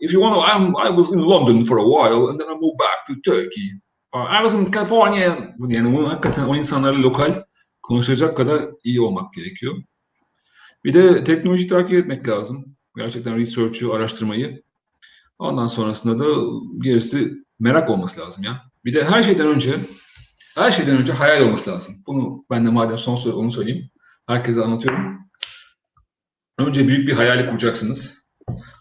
[0.00, 2.54] if you want to, I'm, I was in London for a while and then I
[2.54, 3.70] moved back to Turkey.
[4.12, 5.36] Or I was in California.
[5.68, 7.42] Yani bunu hakikaten o insanlarla lokal
[7.82, 9.82] konuşacak kadar iyi olmak gerekiyor.
[10.84, 12.76] Bir de teknoloji takip etmek lazım.
[12.96, 14.62] Gerçekten research'ü, araştırmayı.
[15.38, 16.40] Ondan sonrasında da
[16.82, 18.71] gerisi merak olması lazım ya.
[18.84, 19.74] Bir de her şeyden önce
[20.56, 21.94] her şeyden önce hayal olması lazım.
[22.06, 23.90] Bunu ben de madem son soru onu söyleyeyim.
[24.26, 25.18] Herkese anlatıyorum.
[26.58, 28.30] Önce büyük bir hayali kuracaksınız.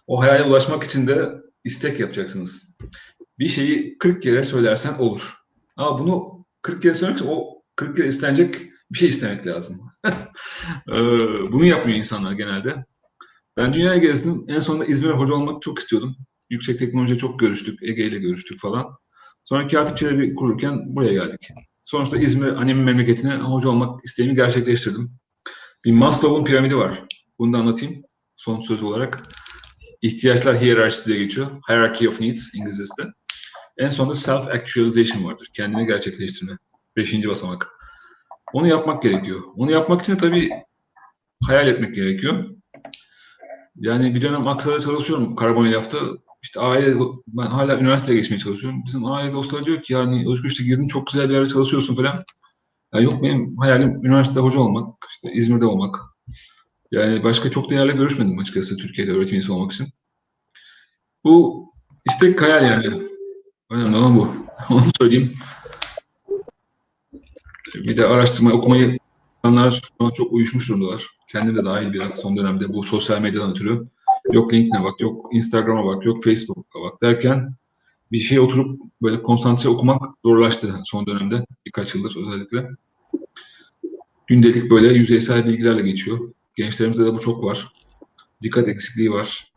[0.08, 1.30] O hayale ulaşmak için de
[1.64, 2.78] istek yapacaksınız.
[3.40, 5.34] Bir şeyi 40 kere söylersen olur.
[5.76, 8.56] Ama bunu 40 kere söylersen o 40 kere istenecek
[8.92, 9.82] bir şey istemek lazım.
[10.92, 12.86] Ee, bunu yapmıyor insanlar genelde.
[13.58, 14.46] Ben dünyaya gezdim.
[14.48, 16.16] En sonunda İzmir'e hoca olmak çok istiyordum.
[16.50, 17.84] Yüksek teknolojiye çok görüştük.
[17.84, 18.86] Ege ile görüştük falan.
[19.44, 21.48] Sonra Katip Çelebi kururken buraya geldik.
[21.84, 25.12] Sonuçta İzmir annemin memleketine hoca olmak isteğimi gerçekleştirdim.
[25.86, 27.04] Bir Maslow'un piramidi var.
[27.40, 28.04] Bunu da anlatayım
[28.36, 29.24] son söz olarak.
[30.02, 31.48] İhtiyaçlar hiyerarşisi diye geçiyor.
[31.70, 33.04] Hierarchy of Needs İngilizcesi.
[33.78, 35.48] En sonunda self-actualization vardır.
[35.54, 36.58] Kendini gerçekleştirme.
[36.96, 37.68] Beşinci basamak.
[38.54, 39.42] Onu yapmak gerekiyor.
[39.56, 40.50] Onu yapmak için de tabii
[41.44, 42.46] hayal etmek gerekiyor.
[43.76, 45.98] Yani bir dönem Aksa'da çalışıyorum karbonilafta.
[46.44, 46.96] İşte aile,
[47.28, 48.84] ben hala üniversiteye geçmeye çalışıyorum.
[48.86, 52.24] Bizim aile dostları diyor ki yani Özgür işte girdin çok güzel bir yerde çalışıyorsun falan.
[52.94, 55.96] Ya yok benim hayalim üniversitede hoca olmak, işte İzmir'de olmak.
[56.92, 59.88] Yani başka çok değerli görüşmedim açıkçası Türkiye'de öğretim üyesi olmak için.
[61.24, 61.66] Bu
[62.06, 63.02] istek hayal yani.
[63.70, 64.36] Önemli olan bu.
[64.70, 65.32] Onu söyleyeyim.
[67.76, 69.00] Bir de araştırma okumayı
[69.46, 69.82] insanlar
[70.14, 71.08] çok uyuşmuş durumdalar.
[71.28, 73.88] Kendim de dahil biraz son dönemde bu sosyal medyadan ötürü.
[74.32, 77.50] Yok LinkedIn'e bak, yok Instagram'a bak, yok Facebook'a bak derken
[78.12, 81.46] bir şey oturup böyle konsantre okumak zorlaştı son dönemde.
[81.66, 82.70] Birkaç yıldır özellikle.
[84.28, 86.20] Gündelik böyle yüzeysel bilgilerle geçiyor.
[86.56, 87.74] Gençlerimizde de bu çok var.
[88.44, 89.52] Dikkat eksikliği var.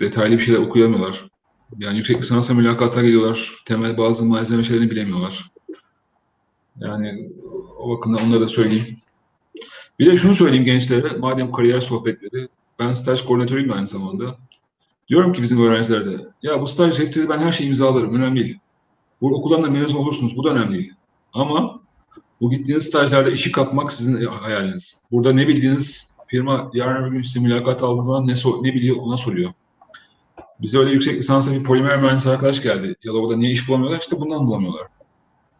[0.00, 1.30] Detaylı bir şeyler okuyamıyorlar.
[1.78, 3.54] Yani yüksek lisansa mülakata geliyorlar.
[3.66, 5.50] Temel bazı malzeme şeylerini bilemiyorlar.
[6.80, 7.30] Yani
[7.78, 8.86] o bakımdan onları da söyleyeyim.
[9.98, 12.48] Bir de şunu söyleyeyim gençlere, madem kariyer sohbetleri,
[12.78, 14.36] ben staj koordinatörüyüm aynı zamanda.
[15.08, 18.58] Diyorum ki bizim öğrencilere de, ya bu staj sektörü ben her şeyi imzalarım, önemli değil.
[19.20, 20.92] Bu okuldan da mezun olursunuz, bu da önemli değil.
[21.32, 21.80] Ama
[22.40, 25.02] bu gittiğiniz stajlarda işi kapmak sizin hayaliniz.
[25.10, 28.96] Burada ne bildiğiniz firma yarın bir gün size mülakat aldığı zaman ne, so ne biliyor
[28.96, 29.50] ona soruyor.
[30.60, 32.96] Bize öyle yüksek lisansa bir polimer mühendisi arkadaş geldi.
[33.04, 34.00] Yalova'da niye iş bulamıyorlar?
[34.00, 34.86] İşte bundan bulamıyorlar.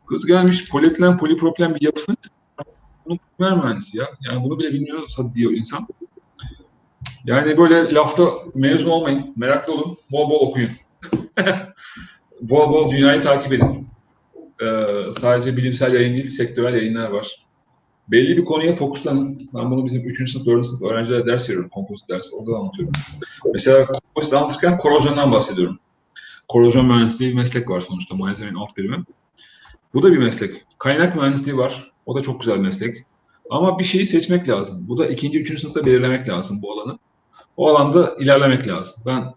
[0.07, 2.17] Kız gelmiş polietilen, polipropilen bir yapısını
[3.07, 4.07] bunun polimer mühendisi ya.
[4.21, 5.87] Yani bunu bile bilmiyorsa diyor insan.
[7.29, 8.25] Yani böyle lafta
[8.55, 9.33] mezun olmayın.
[9.37, 9.97] Meraklı olun.
[10.13, 10.71] Bol bol okuyun.
[12.41, 13.89] bol bol dünyayı takip edin.
[14.63, 14.87] Ee,
[15.21, 17.47] sadece bilimsel yayın değil, sektörel yayınlar var.
[18.09, 19.39] Belli bir konuya fokuslanın.
[19.55, 20.33] Ben bunu bizim 3.
[20.33, 20.67] sınıf, 4.
[20.67, 21.71] sınıf öğrencilere ders veriyorum.
[21.71, 22.37] Kompozit dersi.
[22.37, 22.93] Orada da anlatıyorum.
[23.53, 25.79] Mesela kompozit anlatırken korozyondan bahsediyorum.
[26.49, 28.15] Korozyon mühendisliği bir meslek var sonuçta.
[28.15, 29.05] Malzemenin alt birimi.
[29.95, 30.51] Bu da bir meslek.
[30.79, 31.93] Kaynak mühendisliği var.
[32.07, 33.05] O da çok güzel meslek.
[33.51, 34.85] Ama bir şeyi seçmek lazım.
[34.89, 36.99] Bu da ikinci, üçüncü sınıfta belirlemek lazım bu alanı.
[37.59, 39.03] O alanda ilerlemek lazım.
[39.07, 39.35] Ben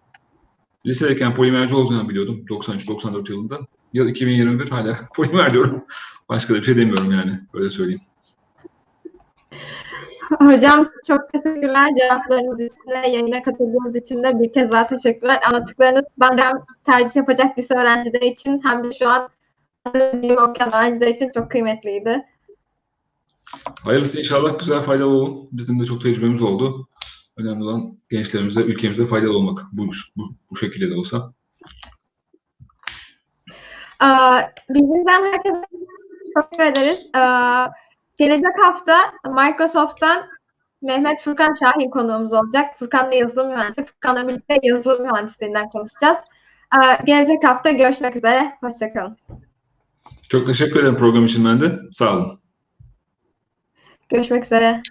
[0.86, 3.60] lisedeyken polimerci olacağını biliyordum 93-94 yılında.
[3.94, 5.86] Yıl 2021 hala polimer diyorum.
[6.30, 7.40] Başka da bir şey demiyorum yani.
[7.54, 8.02] Öyle söyleyeyim.
[10.40, 15.40] Hocam çok teşekkürler cevaplarınız için ve yayına katıldığınız için de bir kez daha teşekkürler.
[15.48, 16.56] Anlattıklarınız ben de hem
[16.86, 19.30] tercih yapacak lise öğrencileri için hem de şu an
[19.96, 22.26] bilim okuyan öğrenciler için çok kıymetliydi.
[23.84, 25.50] Hayırlısı inşallah güzel faydalı olun.
[25.52, 26.88] Bizim de çok tecrübemiz oldu.
[27.42, 29.60] Önemli olan gençlerimize, ülkemize faydalı olmak.
[29.72, 31.34] Bu, bu, bu şekilde de olsa.
[34.70, 35.62] Bizden herkese
[36.34, 37.00] çok teşekkür ederiz.
[38.18, 40.24] Gelecek hafta Microsoft'tan
[40.82, 42.80] Mehmet Furkan Şahin konuğumuz olacak.
[42.80, 43.86] Furkan da yazılım mühendisi.
[43.86, 46.18] Furkan'la birlikte yazılım mühendisliğinden konuşacağız.
[47.06, 48.58] Gelecek hafta görüşmek üzere.
[48.62, 49.18] Hoşçakalın.
[50.30, 51.80] Çok teşekkür ederim program için ben de.
[51.92, 52.40] Sağ olun.
[54.10, 54.82] Görüşmek üzere.